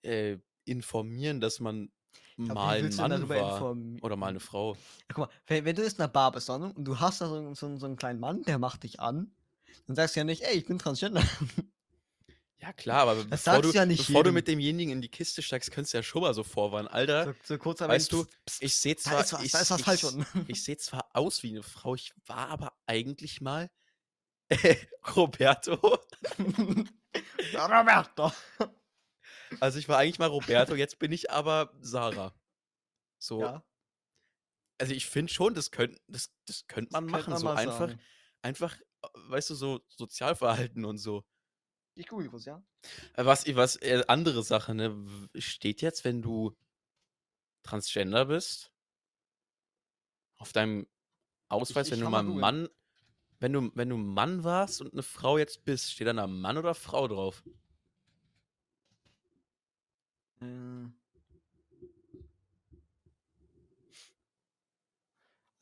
äh, 0.02 0.38
informieren, 0.64 1.40
dass 1.40 1.60
man 1.60 1.90
wie 2.36 2.44
mal 2.48 2.78
ein 2.82 2.94
Mann 2.96 3.28
war 3.28 3.76
oder 4.02 4.16
mal 4.16 4.28
eine 4.28 4.40
Frau. 4.40 4.74
Ja, 4.74 4.78
guck 5.14 5.18
mal, 5.18 5.28
wenn, 5.46 5.64
wenn 5.66 5.76
du 5.76 5.82
jetzt 5.82 5.94
in 5.98 6.00
einer 6.04 6.08
Bar 6.12 6.32
bist 6.32 6.48
und 6.50 6.72
du 6.84 6.98
hast 6.98 7.20
da 7.20 7.28
so, 7.28 7.54
so, 7.54 7.76
so 7.76 7.86
einen 7.86 7.96
kleinen 7.96 8.20
Mann, 8.20 8.42
der 8.42 8.58
macht 8.58 8.82
dich 8.82 9.00
an, 9.00 9.34
dann 9.86 9.96
sagst 9.96 10.16
du 10.16 10.20
ja 10.20 10.24
nicht, 10.24 10.42
ey, 10.42 10.56
ich 10.56 10.64
bin 10.66 10.78
Transgender. 10.78 11.22
Ja, 12.64 12.72
klar, 12.72 13.06
aber 13.08 13.24
Das 13.24 13.44
bevor, 13.44 13.60
du, 13.60 13.70
ja 13.72 13.84
nicht 13.84 14.06
bevor 14.06 14.24
du 14.24 14.32
mit 14.32 14.48
demjenigen 14.48 14.92
in 14.92 15.02
die 15.02 15.10
Kiste 15.10 15.42
steigst, 15.42 15.70
könntest 15.70 15.92
du 15.92 15.98
ja 15.98 16.02
schon 16.02 16.22
mal 16.22 16.32
so 16.32 16.42
vorwarnen. 16.42 16.88
Alter, 16.88 17.26
So, 17.26 17.34
so 17.42 17.58
kurz 17.58 17.80
weißt 17.80 18.10
du, 18.10 18.24
ich 18.60 18.74
sehe 18.74 18.96
zwar, 18.96 19.18
was, 19.18 19.32
ich, 19.32 19.52
ich, 19.52 20.04
ich 20.48 20.64
sehe 20.64 20.78
zwar 20.78 21.10
aus 21.12 21.42
wie 21.42 21.50
eine 21.50 21.62
Frau, 21.62 21.94
ich 21.94 22.14
war 22.24 22.48
aber 22.48 22.72
eigentlich 22.86 23.42
mal 23.42 23.70
Roberto. 25.14 25.74
Roberto. 27.54 28.32
Also 29.60 29.78
ich 29.78 29.86
war 29.90 29.98
eigentlich 29.98 30.18
mal 30.18 30.28
Roberto, 30.28 30.74
jetzt 30.74 30.98
bin 30.98 31.12
ich 31.12 31.30
aber 31.30 31.70
Sarah. 31.82 32.34
So, 33.18 33.42
Ja, 33.42 33.62
also 34.78 34.94
ich 34.94 35.06
finde 35.06 35.32
schon, 35.32 35.54
das 35.54 35.70
könnte 35.70 36.00
das, 36.08 36.32
das 36.46 36.66
könnt 36.66 36.92
man 36.92 37.06
könnte 37.06 37.30
machen, 37.30 37.30
man 37.30 37.40
so 37.40 37.48
einfach, 37.50 37.78
sagen. 37.88 38.00
einfach, 38.42 38.80
äh, 39.02 39.08
weißt 39.28 39.50
du, 39.50 39.54
so 39.54 39.80
Sozialverhalten 39.88 40.84
und 40.84 40.96
so. 40.98 41.24
Ich 41.96 42.08
google 42.08 42.28
kurz, 42.28 42.44
ja? 42.44 42.62
Äh, 43.14 43.24
Was, 43.24 43.46
was, 43.54 43.76
äh, 43.76 44.02
andere 44.08 44.42
Sache, 44.42 44.74
ne? 44.74 44.96
Steht 45.36 45.80
jetzt, 45.80 46.04
wenn 46.04 46.22
du 46.22 46.56
Transgender 47.62 48.26
bist, 48.26 48.72
auf 50.36 50.52
deinem 50.52 50.86
Ausweis, 51.48 51.86
ich 51.86 51.92
wenn 51.92 52.00
du 52.00 52.10
mal 52.10 52.22
googeln. 52.22 52.40
Mann, 52.40 52.68
wenn 53.40 53.52
du, 53.52 53.70
wenn 53.74 53.88
du 53.88 53.96
Mann 53.96 54.44
warst 54.44 54.80
und 54.80 54.92
eine 54.92 55.02
Frau 55.02 55.38
jetzt 55.38 55.64
bist, 55.64 55.92
steht 55.92 56.06
da 56.08 56.10
ein 56.10 56.40
Mann 56.40 56.58
oder 56.58 56.74
Frau 56.74 57.08
drauf? 57.08 57.42
Äh. 60.40 60.88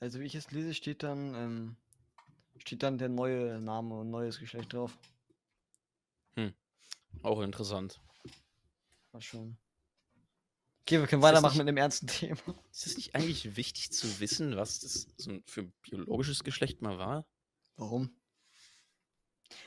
Also 0.01 0.19
wie 0.19 0.25
ich 0.25 0.35
es 0.35 0.51
lese, 0.51 0.75
steht 0.75 1.05
dann, 1.05 1.35
ähm, 1.35 1.77
steht 2.59 2.83
dann 2.83 2.99
der 2.99 3.09
neue 3.09 3.61
Name 3.61 4.01
und 4.01 4.11
neues 4.11 4.41
Geschlecht 4.41 4.73
drauf. 4.73 4.99
Auch 7.23 7.41
interessant. 7.41 8.01
Mal 9.13 9.21
schon. 9.21 9.57
Okay, 10.83 10.99
wir 10.99 11.07
können 11.07 11.23
Ist 11.23 11.29
weitermachen 11.29 11.53
nicht- 11.53 11.59
mit 11.59 11.69
dem 11.69 11.77
ernsten 11.77 12.07
Thema. 12.09 12.41
Ist 12.73 12.87
es 12.87 12.97
nicht 12.97 13.15
eigentlich 13.15 13.57
wichtig 13.57 13.93
zu 13.93 14.21
wissen, 14.21 14.57
was 14.57 14.81
das 14.81 15.07
so 15.17 15.31
ein- 15.31 15.45
für 15.47 15.63
ein 15.63 15.73
biologisches 15.83 16.43
Geschlecht 16.43 16.83
mal 16.83 16.99
war? 16.99 17.27
Warum? 17.77 18.17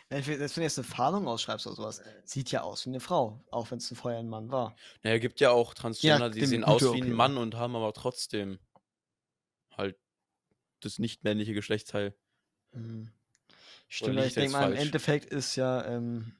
Wenn 0.10 0.23
du 0.23 0.31
jetzt 0.31 0.58
wenn 0.58 0.62
du 0.62 0.65
jetzt 0.65 0.77
eine 0.79 0.88
Fahndung 0.88 1.27
ausschreibst 1.27 1.67
oder 1.67 1.75
sowas, 1.75 2.01
sieht 2.25 2.51
ja 2.51 2.62
aus 2.62 2.86
wie 2.86 2.89
eine 2.89 2.99
Frau, 2.99 3.43
auch 3.51 3.69
wenn 3.71 3.77
es 3.77 3.88
vorher 3.95 4.19
ein 4.19 4.27
Mann 4.29 4.51
war. 4.51 4.75
Naja, 5.03 5.19
gibt 5.19 5.39
ja 5.39 5.51
auch 5.51 5.73
Transgender, 5.73 6.29
die 6.29 6.39
dem 6.39 6.49
sehen 6.49 6.63
aus 6.63 6.81
wie 6.81 6.88
ein 6.88 7.03
okay. 7.03 7.10
Mann 7.12 7.38
und 7.38 7.55
haben 7.55 7.75
aber 7.75 7.93
trotzdem 7.93 8.60
halt 9.77 9.97
das 10.79 10.99
nicht 10.99 11.23
männliche 11.23 11.53
Geschlechtsteil. 11.53 12.15
Mhm. 12.71 13.12
Stimmt, 13.88 14.19
ich 14.19 14.34
denke 14.34 14.51
mal, 14.51 14.71
im? 14.71 14.77
Endeffekt 14.77 15.25
ist 15.25 15.55
ja, 15.55 15.86
ähm, 15.86 16.36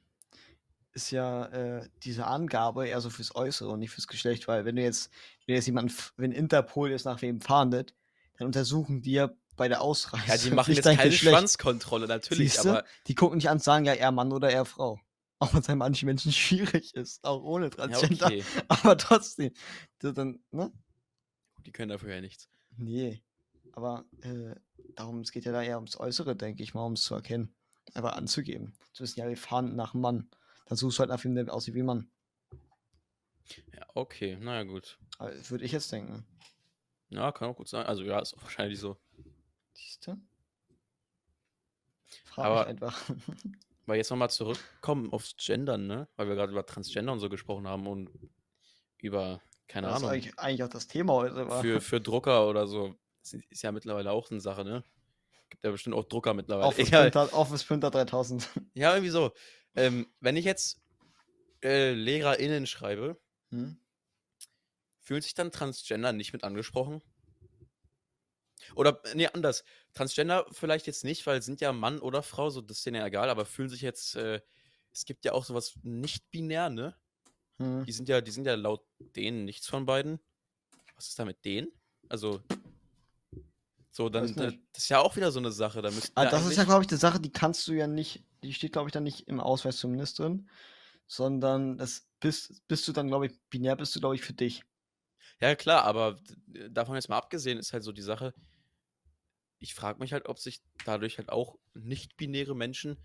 ist 0.96 1.10
ja 1.10 1.44
äh, 1.46 1.88
diese 2.02 2.26
Angabe 2.26 2.88
eher 2.88 3.00
so 3.00 3.10
fürs 3.10 3.36
Äußere 3.36 3.68
und 3.68 3.78
nicht 3.78 3.90
fürs 3.90 4.08
Geschlecht, 4.08 4.48
weil 4.48 4.64
wenn 4.64 4.76
du 4.76 4.82
jetzt, 4.82 5.12
wenn 5.46 5.54
jetzt 5.54 5.66
jemand, 5.66 5.92
wenn 6.16 6.32
Interpol 6.32 6.90
jetzt 6.90 7.04
nach 7.04 7.20
wem 7.22 7.40
fahndet, 7.40 7.94
dann 8.38 8.46
untersuchen 8.46 9.02
die 9.02 9.12
ja 9.12 9.30
bei 9.56 9.68
der 9.68 9.82
Ausreise 9.82 10.26
Ja, 10.26 10.36
die 10.36 10.50
machen 10.54 10.74
jetzt 10.74 10.84
keine 10.84 11.10
Geschlecht. 11.10 11.36
Schwanzkontrolle, 11.36 12.06
natürlich, 12.08 12.54
Siehste? 12.54 12.70
aber 12.70 12.84
Die 13.06 13.14
gucken 13.14 13.36
nicht 13.36 13.48
an 13.48 13.58
und 13.58 13.62
sagen 13.62 13.84
ja 13.84 13.92
eher 13.92 14.10
Mann 14.10 14.32
oder 14.32 14.50
eher 14.50 14.64
Frau. 14.64 14.98
Auch 15.38 15.52
wenn 15.52 15.60
es 15.60 15.66
bei 15.66 15.74
manchen 15.74 16.06
Menschen 16.06 16.32
schwierig 16.32 16.94
ist, 16.94 17.22
auch 17.24 17.42
ohne 17.42 17.66
ja, 17.66 17.70
Transgender. 17.70 18.26
okay. 18.26 18.44
Aber 18.68 18.96
trotzdem. 18.96 19.52
Dann, 20.00 20.40
ne? 20.50 20.72
Die 21.66 21.72
können 21.72 21.90
dafür 21.90 22.14
ja 22.14 22.20
nichts. 22.22 22.48
Nee. 22.76 23.22
Aber 23.72 24.06
äh, 24.22 24.54
darum, 24.94 25.20
es 25.20 25.30
geht 25.30 25.44
ja 25.44 25.52
da 25.52 25.62
eher 25.62 25.76
ums 25.76 26.00
Äußere, 26.00 26.34
denke 26.36 26.62
ich 26.62 26.72
mal, 26.72 26.86
um 26.86 26.94
es 26.94 27.02
zu 27.02 27.14
erkennen. 27.14 27.54
Einfach 27.92 28.16
anzugeben. 28.16 28.74
Zu 28.94 29.02
wissen, 29.02 29.20
ja, 29.20 29.28
wir 29.28 29.36
fahren 29.36 29.76
nach 29.76 29.92
Mann. 29.92 30.30
Dann 30.66 30.76
suchst 30.76 30.98
du 30.98 31.00
halt 31.00 31.10
nach 31.10 31.22
wem, 31.24 31.34
der 31.34 31.52
aussieht 31.52 31.74
wie 31.74 31.80
ein 31.82 31.86
Mann. 31.86 32.10
Ja, 33.72 33.86
okay, 33.94 34.36
naja, 34.40 34.64
gut. 34.64 34.98
Also, 35.18 35.50
Würde 35.50 35.64
ich 35.64 35.72
jetzt 35.72 35.90
denken. 35.92 36.26
Ja, 37.10 37.30
kann 37.32 37.48
auch 37.50 37.56
gut 37.56 37.68
sein. 37.68 37.86
Also, 37.86 38.02
ja, 38.02 38.18
ist 38.18 38.34
auch 38.34 38.42
wahrscheinlich 38.42 38.78
so. 38.80 38.96
Siehst 39.72 40.06
du? 40.06 40.16
Frag 42.24 42.44
Aber- 42.46 42.60
mich 42.60 42.68
einfach. 42.68 43.00
Weil 43.88 43.98
jetzt 43.98 44.10
nochmal 44.10 44.30
zurückkommen 44.30 45.12
aufs 45.12 45.36
Gendern, 45.36 45.86
ne? 45.86 46.08
Weil 46.16 46.26
wir 46.26 46.34
gerade 46.34 46.50
über 46.50 46.66
Transgender 46.66 47.12
und 47.12 47.20
so 47.20 47.28
gesprochen 47.28 47.68
haben 47.68 47.86
und 47.86 48.10
über, 48.98 49.40
keine 49.68 49.86
Was 49.86 49.98
Ahnung, 49.98 50.10
eigentlich, 50.10 50.36
eigentlich 50.40 50.64
auch 50.64 50.68
das 50.68 50.88
Thema 50.88 51.12
heute 51.12 51.48
war. 51.48 51.60
für, 51.62 51.80
für 51.80 52.00
Drucker 52.00 52.48
oder 52.48 52.66
so. 52.66 52.96
Das 53.22 53.34
ist 53.48 53.62
ja 53.62 53.70
mittlerweile 53.70 54.10
auch 54.10 54.28
eine 54.28 54.40
Sache, 54.40 54.64
ne? 54.64 54.82
Gibt 55.50 55.62
ja 55.62 55.70
bestimmt 55.70 55.94
auch 55.94 56.02
Drucker 56.02 56.34
mittlerweile. 56.34 56.66
Office. 56.66 56.90
Printer, 56.90 57.32
Office 57.32 57.62
Printer 57.62 57.92
3000. 57.92 58.48
Ja, 58.74 58.92
irgendwie 58.94 59.10
so. 59.10 59.30
Ähm, 59.76 60.06
wenn 60.20 60.36
ich 60.36 60.44
jetzt 60.44 60.80
äh, 61.62 61.92
LehrerInnen 61.92 62.66
schreibe, 62.66 63.20
Hm? 63.50 63.78
fühlt 65.00 65.22
sich 65.22 65.34
dann 65.34 65.52
Transgender 65.52 66.12
nicht 66.12 66.32
mit 66.32 66.42
angesprochen? 66.42 67.00
Oder, 68.74 69.00
nee, 69.14 69.28
anders. 69.28 69.64
Transgender 69.94 70.46
vielleicht 70.50 70.86
jetzt 70.86 71.04
nicht, 71.04 71.26
weil 71.26 71.42
sind 71.42 71.60
ja 71.60 71.72
Mann 71.72 72.00
oder 72.00 72.22
Frau, 72.22 72.50
so 72.50 72.60
das 72.60 72.78
ist 72.78 72.86
denen 72.86 72.96
ja 72.96 73.06
egal, 73.06 73.30
aber 73.30 73.46
fühlen 73.46 73.68
sich 73.68 73.82
jetzt, 73.82 74.16
äh, 74.16 74.40
es 74.92 75.04
gibt 75.04 75.24
ja 75.24 75.32
auch 75.32 75.44
sowas 75.44 75.74
nicht 75.82 76.30
binär, 76.30 76.70
ne? 76.70 76.96
Hm. 77.58 77.84
Die 77.84 77.92
sind 77.92 78.08
ja, 78.08 78.20
die 78.20 78.30
sind 78.30 78.46
ja 78.46 78.54
laut 78.54 78.84
denen 78.98 79.44
nichts 79.44 79.66
von 79.68 79.86
beiden. 79.86 80.18
Was 80.96 81.08
ist 81.08 81.18
da 81.18 81.24
mit 81.24 81.44
denen? 81.44 81.70
Also, 82.08 82.42
so, 83.96 84.10
dann, 84.10 84.34
da- 84.36 84.50
nicht. 84.50 84.60
das 84.74 84.82
ist 84.84 84.88
ja 84.90 84.98
auch 85.00 85.16
wieder 85.16 85.32
so 85.32 85.38
eine 85.38 85.50
Sache. 85.50 85.80
Da 85.80 85.90
müssten 85.90 86.14
Ah, 86.16 86.24
wir 86.24 86.30
das 86.30 86.46
ist 86.46 86.56
ja, 86.56 86.64
glaube 86.64 86.82
ich, 86.82 86.86
die 86.88 86.96
Sache, 86.96 87.18
die 87.18 87.32
kannst 87.32 87.66
du 87.66 87.72
ja 87.72 87.86
nicht, 87.86 88.22
die 88.42 88.52
steht, 88.52 88.72
glaube 88.72 88.88
ich, 88.88 88.92
dann 88.92 89.04
nicht 89.04 89.26
im 89.28 89.40
Ausweis 89.40 89.78
zumindest 89.78 90.18
drin, 90.18 90.48
sondern 91.06 91.78
das 91.78 92.06
bist, 92.20 92.66
bist 92.68 92.86
du 92.86 92.92
dann, 92.92 93.08
glaube 93.08 93.26
ich, 93.26 93.40
binär 93.48 93.74
bist 93.74 93.96
du, 93.96 94.00
glaube 94.00 94.14
ich, 94.14 94.20
für 94.22 94.34
dich. 94.34 94.64
Ja, 95.40 95.54
klar, 95.54 95.84
aber 95.84 96.18
d- 96.46 96.68
davon 96.70 96.94
jetzt 96.96 97.08
mal 97.08 97.16
abgesehen 97.16 97.58
ist 97.58 97.72
halt 97.72 97.84
so 97.84 97.92
die 97.92 98.02
Sache, 98.02 98.34
ich 99.58 99.74
frage 99.74 99.98
mich 100.00 100.12
halt, 100.12 100.28
ob 100.28 100.38
sich 100.38 100.60
dadurch 100.84 101.16
halt 101.16 101.30
auch 101.30 101.58
nicht-binäre 101.74 102.54
Menschen 102.54 102.98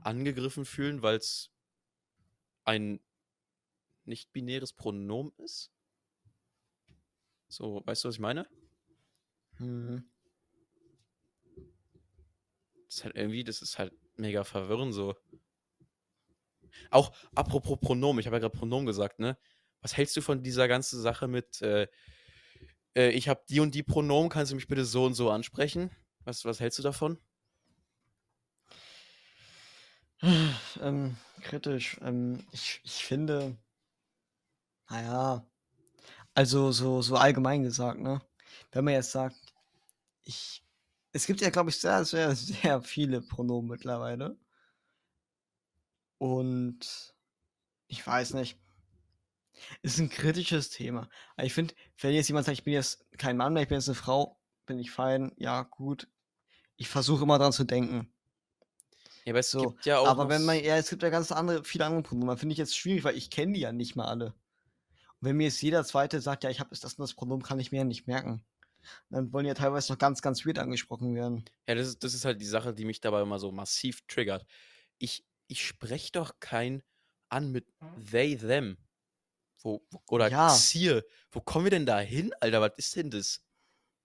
angegriffen 0.00 0.64
fühlen, 0.64 1.02
weil 1.02 1.16
es 1.16 1.50
ein 2.64 3.00
nicht-binäres 4.04 4.72
Pronomen 4.72 5.32
ist. 5.38 5.72
So, 7.48 7.82
weißt 7.84 8.04
du, 8.04 8.08
was 8.08 8.14
ich 8.16 8.20
meine? 8.20 8.46
Hm. 9.58 10.04
Das 12.88 12.96
ist 12.96 13.04
halt 13.04 13.16
irgendwie, 13.16 13.44
das 13.44 13.62
ist 13.62 13.78
halt 13.78 13.92
mega 14.16 14.44
verwirrend 14.44 14.94
so. 14.94 15.14
Auch 16.90 17.12
apropos 17.34 17.78
Pronomen, 17.80 18.20
ich 18.20 18.26
habe 18.26 18.36
ja 18.36 18.40
gerade 18.40 18.56
Pronomen 18.56 18.86
gesagt, 18.86 19.18
ne? 19.18 19.38
Was 19.80 19.96
hältst 19.96 20.16
du 20.16 20.22
von 20.22 20.42
dieser 20.42 20.68
ganzen 20.68 21.00
Sache 21.00 21.28
mit, 21.28 21.62
äh, 21.62 21.86
äh, 22.96 23.10
ich 23.10 23.28
habe 23.28 23.42
die 23.48 23.60
und 23.60 23.74
die 23.74 23.82
Pronomen, 23.82 24.30
kannst 24.30 24.52
du 24.52 24.56
mich 24.56 24.68
bitte 24.68 24.84
so 24.84 25.04
und 25.04 25.14
so 25.14 25.30
ansprechen? 25.30 25.90
Was, 26.24 26.44
was 26.44 26.60
hältst 26.60 26.78
du 26.78 26.82
davon? 26.82 27.18
Ähm, 30.80 31.16
kritisch. 31.42 31.96
Ähm, 32.02 32.44
ich, 32.52 32.80
ich 32.84 33.04
finde, 33.04 33.56
naja, 34.90 35.46
also 36.34 36.72
so, 36.72 37.02
so 37.02 37.16
allgemein 37.16 37.62
gesagt, 37.62 38.00
ne? 38.00 38.20
Wenn 38.72 38.84
man 38.84 38.94
jetzt 38.94 39.12
sagt, 39.12 39.36
ich, 40.24 40.62
es 41.18 41.26
gibt 41.26 41.40
ja, 41.40 41.50
glaube 41.50 41.70
ich, 41.70 41.76
sehr, 41.80 42.04
sehr, 42.04 42.34
sehr 42.36 42.80
viele 42.82 43.20
Pronomen 43.20 43.68
mittlerweile. 43.70 44.38
Und 46.18 47.14
ich 47.88 48.06
weiß 48.06 48.34
nicht. 48.34 48.58
Ist 49.82 49.98
ein 49.98 50.08
kritisches 50.08 50.70
Thema. 50.70 51.08
Aber 51.36 51.44
ich 51.46 51.52
finde, 51.52 51.74
wenn 51.98 52.14
jetzt 52.14 52.28
jemand 52.28 52.46
sagt, 52.46 52.56
ich 52.58 52.64
bin 52.64 52.74
jetzt 52.74 53.04
kein 53.18 53.36
Mann 53.36 53.52
mehr, 53.52 53.62
ich 53.64 53.68
bin 53.68 53.78
jetzt 53.78 53.88
eine 53.88 53.96
Frau, 53.96 54.38
bin 54.66 54.78
ich 54.78 54.92
fein, 54.92 55.32
ja, 55.36 55.62
gut. 55.62 56.06
Ich 56.76 56.88
versuche 56.88 57.24
immer 57.24 57.38
dran 57.38 57.52
zu 57.52 57.64
denken. 57.64 58.12
Ja, 59.24 59.32
aber 59.32 59.40
es 59.40 59.50
So, 59.50 59.72
gibt 59.72 59.86
ja 59.86 59.98
auch. 59.98 60.06
Aber 60.06 60.28
wenn 60.28 60.44
man, 60.44 60.62
ja, 60.62 60.76
es 60.76 60.90
gibt 60.90 61.02
ja 61.02 61.10
ganz 61.10 61.32
andere, 61.32 61.64
viele 61.64 61.86
andere 61.86 62.02
Pronomen. 62.02 62.38
Finde 62.38 62.52
ich 62.52 62.58
jetzt 62.58 62.76
schwierig, 62.76 63.02
weil 63.02 63.16
ich 63.16 63.30
kenne 63.30 63.54
die 63.54 63.60
ja 63.60 63.72
nicht 63.72 63.96
mal 63.96 64.06
alle. 64.06 64.26
Und 64.26 65.28
wenn 65.28 65.36
mir 65.36 65.44
jetzt 65.44 65.60
jeder 65.60 65.84
Zweite 65.84 66.20
sagt, 66.20 66.44
ja, 66.44 66.50
ich 66.50 66.60
habe 66.60 66.70
das 66.70 66.84
und 66.94 67.00
das 67.00 67.14
Pronomen, 67.14 67.42
kann 67.42 67.58
ich 67.58 67.72
mir 67.72 67.78
ja 67.78 67.84
nicht 67.84 68.06
merken. 68.06 68.44
Dann 69.10 69.32
wollen 69.32 69.46
ja 69.46 69.54
teilweise 69.54 69.92
noch 69.92 69.98
ganz, 69.98 70.22
ganz 70.22 70.44
weird 70.46 70.58
angesprochen 70.58 71.14
werden. 71.14 71.44
Ja, 71.68 71.74
das 71.74 71.88
ist, 71.88 72.04
das 72.04 72.14
ist 72.14 72.24
halt 72.24 72.40
die 72.40 72.46
Sache, 72.46 72.72
die 72.74 72.84
mich 72.84 73.00
dabei 73.00 73.20
immer 73.22 73.38
so 73.38 73.52
massiv 73.52 74.02
triggert. 74.06 74.46
Ich, 74.98 75.26
ich 75.46 75.66
spreche 75.66 76.12
doch 76.12 76.40
kein 76.40 76.82
an 77.28 77.52
mit 77.52 77.66
they, 77.94 78.36
them. 78.36 78.78
Wo, 79.62 79.86
wo, 79.90 80.02
oder 80.08 80.30
Ja. 80.30 80.48
Zier. 80.48 81.04
Wo 81.30 81.40
kommen 81.40 81.66
wir 81.66 81.70
denn 81.70 81.86
da 81.86 82.00
hin, 82.00 82.32
Alter? 82.40 82.60
Was 82.60 82.72
ist 82.78 82.96
denn 82.96 83.10
das? 83.10 83.42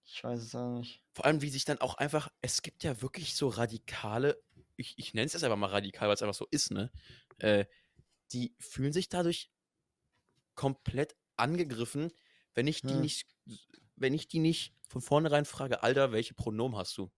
Ich 0.06 0.24
weiß 0.24 0.40
es 0.40 0.54
auch 0.54 0.70
nicht. 0.78 1.04
Vor 1.12 1.24
allem, 1.26 1.42
wie 1.42 1.48
sich 1.50 1.64
dann 1.64 1.80
auch 1.80 1.94
einfach, 1.94 2.28
es 2.40 2.62
gibt 2.62 2.82
ja 2.82 3.00
wirklich 3.00 3.36
so 3.36 3.48
radikale, 3.48 4.42
ich, 4.76 4.98
ich 4.98 5.14
nenne 5.14 5.26
es 5.26 5.32
jetzt 5.32 5.44
einfach 5.44 5.56
mal 5.56 5.68
radikal, 5.70 6.08
weil 6.08 6.14
es 6.14 6.22
einfach 6.22 6.34
so 6.34 6.46
ist, 6.50 6.70
ne? 6.72 6.90
Äh, 7.38 7.66
die 8.32 8.56
fühlen 8.60 8.92
sich 8.92 9.08
dadurch 9.08 9.50
komplett 10.54 11.16
angegriffen, 11.36 12.12
wenn 12.54 12.66
ich 12.66 12.84
die 12.86 12.96
Hm. 12.96 13.00
nicht, 13.00 13.26
wenn 13.96 14.14
ich 14.14 14.28
die 14.28 14.38
nicht 14.40 14.74
von 14.88 15.00
vornherein 15.00 15.44
frage, 15.44 15.82
Alter, 15.82 16.12
welche 16.12 16.34
Pronomen 16.34 16.76
hast 16.76 16.96
du? 16.98 17.10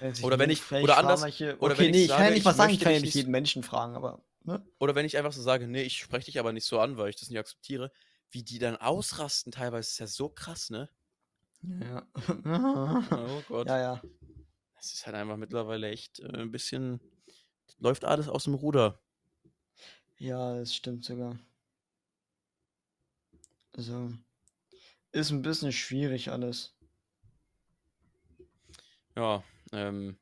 Weiß 0.00 0.22
Oder 0.24 0.38
wenn 0.38 0.50
ich- 0.50 0.70
oder 0.72 0.96
anders- 0.98 1.22
welche- 1.22 1.56
oder 1.58 1.74
okay, 1.74 1.84
wenn 1.84 1.90
ich 1.90 1.96
nee, 1.96 2.02
ich 2.04 2.08
kann 2.08 2.18
ja 2.18 2.24
sage, 2.24 2.30
nicht 2.32 2.38
ich 2.40 2.44
was 2.46 2.56
sagen, 2.56 2.72
ich 2.72 2.80
kann 2.80 2.92
ja 2.92 2.98
nicht 2.98 3.04
nicht- 3.06 3.14
jeden 3.14 3.30
Menschen 3.30 3.62
fragen, 3.62 3.94
aber, 3.96 4.24
ne? 4.44 4.66
Oder 4.78 4.94
wenn 4.94 5.06
ich 5.06 5.16
einfach 5.16 5.32
so 5.32 5.42
sage, 5.42 5.68
nee, 5.68 5.82
ich 5.82 5.98
spreche 5.98 6.26
dich 6.26 6.38
aber 6.40 6.52
nicht 6.52 6.66
so 6.66 6.80
an, 6.80 6.96
weil 6.96 7.10
ich 7.10 7.16
das 7.16 7.28
nicht 7.30 7.38
akzeptiere, 7.38 7.92
wie 8.30 8.42
die 8.42 8.58
dann 8.58 8.76
ausrasten 8.76 9.52
teilweise, 9.52 9.88
ist 9.88 9.98
ja 9.98 10.06
so 10.06 10.28
krass, 10.28 10.70
ne? 10.70 10.88
Ja. 11.62 12.06
Oh 12.16 12.16
Gott. 13.48 13.68
ja, 13.68 13.78
ja. 13.78 14.02
Es 14.80 14.92
ist 14.92 15.06
halt 15.06 15.16
einfach 15.16 15.36
mittlerweile 15.36 15.88
echt 15.90 16.18
äh, 16.20 16.26
ein 16.28 16.50
bisschen, 16.50 17.00
läuft 17.78 18.04
alles 18.04 18.28
aus 18.28 18.44
dem 18.44 18.54
Ruder. 18.54 19.00
Ja, 20.18 20.56
das 20.58 20.74
stimmt 20.74 21.04
sogar. 21.04 21.38
Also, 23.72 24.12
ist 25.14 25.30
ein 25.30 25.42
bisschen 25.42 25.72
schwierig 25.72 26.30
alles. 26.30 26.74
Ja, 29.16 29.44
ähm. 29.72 30.18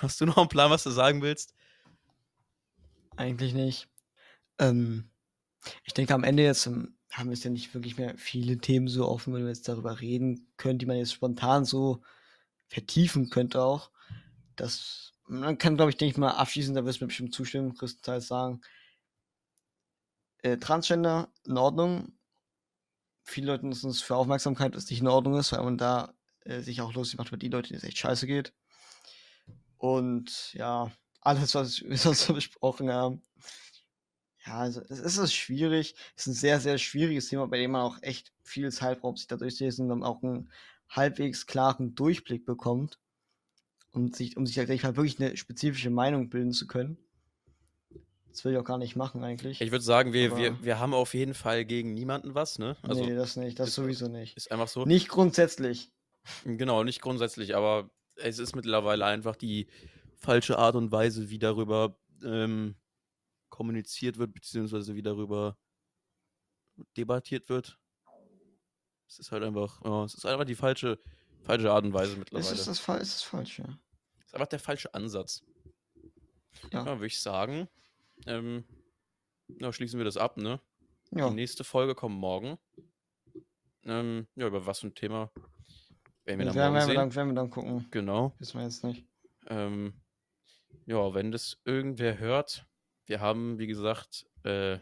Hast 0.00 0.20
du 0.20 0.26
noch 0.26 0.38
einen 0.38 0.48
Plan, 0.48 0.70
was 0.70 0.82
du 0.82 0.90
sagen 0.90 1.22
willst? 1.22 1.54
Eigentlich 3.16 3.54
nicht. 3.54 3.88
Ähm, 4.58 5.08
ich 5.84 5.94
denke, 5.94 6.14
am 6.14 6.24
Ende 6.24 6.42
jetzt 6.42 6.66
ähm, 6.66 6.96
haben 7.12 7.28
wir 7.28 7.34
es 7.34 7.44
ja 7.44 7.50
nicht 7.50 7.72
wirklich 7.74 7.96
mehr 7.96 8.18
viele 8.18 8.58
Themen 8.58 8.88
so 8.88 9.08
offen, 9.08 9.32
wenn 9.32 9.42
wir 9.42 9.50
jetzt 9.50 9.68
darüber 9.68 10.00
reden 10.00 10.48
können, 10.56 10.80
die 10.80 10.86
man 10.86 10.96
jetzt 10.96 11.12
spontan 11.12 11.64
so 11.64 12.02
vertiefen 12.66 13.30
könnte 13.30 13.62
auch. 13.62 13.92
Das, 14.56 15.12
man 15.28 15.58
kann, 15.58 15.76
glaube 15.76 15.90
ich, 15.90 15.96
denke 15.96 16.12
ich 16.12 16.18
mal 16.18 16.32
abschließend, 16.32 16.76
da 16.76 16.84
wirst 16.84 17.00
du 17.00 17.04
mir 17.04 17.08
bestimmt 17.08 17.34
zustimmen, 17.34 17.74
größtenteils 17.74 18.26
sagen. 18.26 18.62
Äh, 20.42 20.58
Transgender 20.58 21.32
in 21.46 21.56
Ordnung. 21.56 22.12
Viele 23.24 23.48
Leute 23.48 23.66
nutzen 23.66 23.90
es 23.90 24.02
für 24.02 24.16
Aufmerksamkeit, 24.16 24.76
was 24.76 24.88
nicht 24.90 25.00
in 25.00 25.08
Ordnung 25.08 25.38
ist, 25.38 25.52
weil 25.52 25.62
man 25.62 25.78
da 25.78 26.14
äh, 26.44 26.60
sich 26.60 26.80
auch 26.82 26.92
lustig 26.92 27.18
macht 27.18 27.28
über 27.28 27.38
die 27.38 27.48
Leute, 27.48 27.68
denen 27.68 27.78
es 27.78 27.84
echt 27.84 27.98
scheiße 27.98 28.26
geht. 28.26 28.52
Und 29.78 30.52
ja, 30.52 30.92
alles, 31.22 31.54
was 31.54 31.80
wir 31.82 31.96
sonst 31.96 32.26
so 32.26 32.34
besprochen 32.34 32.90
haben. 32.90 33.22
Ja, 34.46 34.58
also 34.58 34.82
es 34.82 35.16
ist 35.16 35.32
schwierig. 35.32 35.94
Es 36.16 36.26
ist 36.26 36.32
ein 36.32 36.34
sehr, 36.34 36.60
sehr 36.60 36.76
schwieriges 36.76 37.28
Thema, 37.28 37.46
bei 37.48 37.58
dem 37.58 37.70
man 37.70 37.82
auch 37.82 37.96
echt 38.02 38.32
viel 38.42 38.70
Zeit 38.70 39.00
braucht, 39.00 39.18
sich 39.18 39.26
da 39.26 39.36
durchzulesen 39.36 39.84
und 39.84 39.88
dann 39.88 40.04
auch 40.04 40.22
einen 40.22 40.50
halbwegs 40.90 41.46
klaren 41.46 41.94
Durchblick 41.94 42.44
bekommt. 42.44 42.98
Und 43.90 44.16
sich, 44.16 44.36
um 44.36 44.44
sich 44.44 44.58
halt 44.58 44.66
gleich 44.66 44.82
mal 44.82 44.96
wirklich 44.96 45.20
eine 45.20 45.36
spezifische 45.36 45.88
Meinung 45.88 46.28
bilden 46.28 46.52
zu 46.52 46.66
können. 46.66 46.98
Das 48.34 48.44
will 48.44 48.52
ich 48.52 48.58
auch 48.58 48.64
gar 48.64 48.78
nicht 48.78 48.96
machen 48.96 49.22
eigentlich. 49.22 49.60
Ich 49.60 49.70
würde 49.70 49.84
sagen, 49.84 50.12
wir, 50.12 50.32
Aber- 50.32 50.38
wir, 50.40 50.60
wir 50.64 50.78
haben 50.80 50.92
auf 50.92 51.14
jeden 51.14 51.34
Fall 51.34 51.64
gegen 51.64 51.94
niemanden 51.94 52.34
was, 52.34 52.58
ne? 52.58 52.76
Also 52.82 53.04
nee, 53.04 53.14
das 53.14 53.36
nicht. 53.36 53.60
Das 53.60 53.68
ist- 53.68 53.74
sowieso 53.76 54.08
nicht. 54.08 54.36
ist 54.36 54.50
einfach 54.50 54.66
so. 54.66 54.84
Nicht 54.84 55.08
grundsätzlich. 55.08 55.92
Genau, 56.44 56.82
nicht 56.82 57.00
grundsätzlich, 57.00 57.54
aber 57.54 57.90
es 58.16 58.40
ist 58.40 58.56
mittlerweile 58.56 59.04
einfach 59.04 59.36
die 59.36 59.68
falsche 60.16 60.58
Art 60.58 60.74
und 60.74 60.90
Weise, 60.90 61.30
wie 61.30 61.38
darüber 61.38 61.96
ähm, 62.24 62.74
kommuniziert 63.50 64.18
wird, 64.18 64.32
beziehungsweise 64.34 64.96
wie 64.96 65.02
darüber 65.02 65.56
debattiert 66.96 67.48
wird. 67.48 67.78
Es 69.08 69.20
ist 69.20 69.30
halt 69.30 69.44
einfach, 69.44 69.80
ja, 69.84 70.04
es 70.04 70.14
ist 70.14 70.26
einfach 70.26 70.44
die 70.44 70.54
falsche, 70.56 70.98
falsche 71.44 71.70
Art 71.70 71.84
und 71.84 71.92
Weise 71.92 72.12
Ist 72.14 72.18
mittlerweile. 72.18 72.52
es, 72.54 72.64
das, 72.64 72.78
fa- 72.80 72.96
ist 72.96 73.14
es 73.14 73.22
falsch, 73.22 73.60
ja. 73.60 73.78
Es 74.18 74.26
ist 74.26 74.34
einfach 74.34 74.48
der 74.48 74.58
falsche 74.58 74.92
Ansatz. 74.92 75.44
Ja. 76.72 76.80
Ja, 76.84 76.86
würde 76.86 77.06
ich 77.06 77.20
sagen. 77.20 77.68
Ähm, 78.26 78.64
ja, 79.60 79.72
schließen 79.72 79.98
wir 79.98 80.04
das 80.04 80.16
ab, 80.16 80.36
ne? 80.36 80.60
Ja, 81.10 81.28
Die 81.28 81.34
nächste 81.34 81.64
Folge 81.64 81.94
kommt 81.94 82.16
morgen. 82.16 82.58
Ähm, 83.84 84.26
ja, 84.36 84.46
über 84.46 84.66
was 84.66 84.80
für 84.80 84.86
ein 84.88 84.94
Thema 84.94 85.30
werden 86.24 86.38
wir 86.38 86.46
dann 86.46 86.54
werden, 86.54 86.72
morgen 86.72 86.74
werden, 86.74 86.74
wir 86.74 86.80
sehen. 86.86 86.94
dann, 86.94 87.14
werden 87.14 87.28
wir 87.28 87.34
dann 87.34 87.50
gucken. 87.50 87.86
Genau. 87.90 88.34
Wissen 88.38 88.58
wir 88.58 88.64
jetzt 88.64 88.82
nicht. 88.84 89.04
Ähm, 89.48 89.92
ja, 90.86 91.12
wenn 91.14 91.30
das 91.32 91.58
irgendwer 91.64 92.18
hört, 92.18 92.66
wir 93.06 93.20
haben, 93.20 93.58
wie 93.58 93.66
gesagt, 93.66 94.26
äh, 94.44 94.78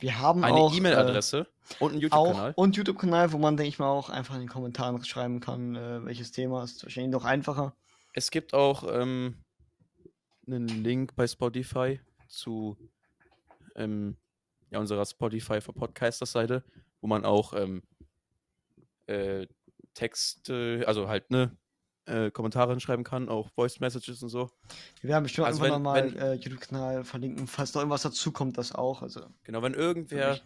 Wir 0.00 0.18
haben 0.18 0.42
eine 0.42 0.56
auch, 0.56 0.74
E-Mail-Adresse 0.74 1.46
und 1.80 1.90
einen 1.92 1.98
Äh, 2.00 2.02
YouTube-Kanal. 2.04 2.52
und 2.56 2.76
YouTube-Kanal, 2.76 3.32
wo 3.32 3.38
man, 3.38 3.56
denke 3.58 3.68
ich 3.68 3.78
mal, 3.78 3.88
auch 3.90 4.08
einfach 4.08 4.34
in 4.34 4.40
den 4.40 4.48
Kommentaren 4.48 5.04
schreiben 5.04 5.40
kann, 5.40 5.76
äh, 5.76 6.04
welches 6.04 6.32
Thema 6.32 6.64
ist. 6.64 6.82
Wahrscheinlich 6.82 7.12
noch 7.12 7.24
einfacher. 7.24 7.76
Es 8.14 8.30
gibt 8.30 8.54
auch 8.54 8.84
ähm, 8.90 9.36
einen 10.46 10.68
Link 10.68 11.14
bei 11.16 11.26
Spotify 11.26 12.00
zu 12.28 12.76
ähm, 13.74 14.16
ja, 14.70 14.78
unserer 14.80 15.04
Spotify 15.06 15.60
für 15.60 15.72
Podcaster-Seite, 15.72 16.64
wo 17.00 17.06
man 17.06 17.24
auch 17.24 17.52
ähm, 17.54 17.82
äh, 19.06 19.46
Texte, 19.94 20.84
also 20.86 21.08
halt 21.08 21.30
ne, 21.30 21.56
äh, 22.06 22.30
Kommentare 22.30 22.72
hinschreiben 22.72 23.04
kann, 23.04 23.28
auch 23.28 23.50
Voice 23.50 23.80
Messages 23.80 24.22
und 24.22 24.28
so. 24.28 24.50
Wir 25.00 25.10
werden 25.10 25.24
bestimmt 25.24 25.46
Also 25.46 25.64
irgendwann 25.64 25.82
nochmal 25.82 26.16
äh, 26.16 26.34
YouTube-Kanal 26.34 27.04
verlinken. 27.04 27.46
Falls 27.46 27.74
noch 27.74 27.80
irgendwas 27.82 28.02
dazu 28.02 28.32
kommt, 28.32 28.58
das 28.58 28.72
auch. 28.74 29.02
Also, 29.02 29.26
Genau, 29.44 29.62
wenn 29.62 29.74
irgendwer. 29.74 30.38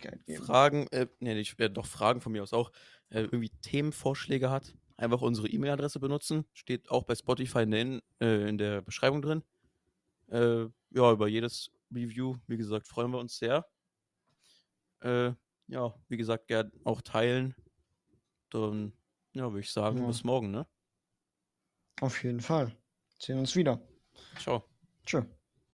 Fragen, 0.44 0.86
äh, 0.92 1.06
nee, 1.20 1.34
nicht, 1.34 1.58
äh, 1.60 1.68
doch 1.70 1.86
Fragen 1.86 2.20
von 2.20 2.32
mir 2.32 2.42
aus 2.42 2.52
auch, 2.52 2.70
äh, 3.10 3.22
irgendwie 3.22 3.50
Themenvorschläge 3.62 4.50
hat, 4.50 4.74
einfach 4.96 5.20
unsere 5.20 5.48
E-Mail-Adresse 5.48 5.98
benutzen. 6.00 6.44
Steht 6.52 6.90
auch 6.90 7.04
bei 7.04 7.14
Spotify 7.14 7.62
in 7.62 7.70
der, 7.70 7.80
In- 7.80 8.02
äh, 8.20 8.48
in 8.48 8.58
der 8.58 8.82
Beschreibung 8.82 9.20
drin. 9.22 9.42
Äh, 10.30 10.66
ja, 10.90 11.12
über 11.12 11.28
jedes 11.28 11.70
Review, 11.92 12.36
wie 12.46 12.56
gesagt, 12.56 12.86
freuen 12.86 13.10
wir 13.10 13.18
uns 13.18 13.36
sehr. 13.38 13.66
Äh, 15.00 15.32
ja, 15.68 15.94
wie 16.08 16.16
gesagt, 16.16 16.46
gern 16.48 16.72
auch 16.84 17.00
teilen. 17.02 17.54
Dann, 18.50 18.92
ja, 19.32 19.44
würde 19.50 19.60
ich 19.60 19.70
sagen, 19.72 19.98
Ja. 19.98 20.06
bis 20.06 20.24
morgen, 20.24 20.50
ne? 20.50 20.66
Auf 22.00 22.22
jeden 22.24 22.40
Fall. 22.40 22.76
Sehen 23.18 23.38
uns 23.38 23.54
wieder. 23.56 23.80
Ciao. 24.38 24.64
Tschö. 25.04 25.22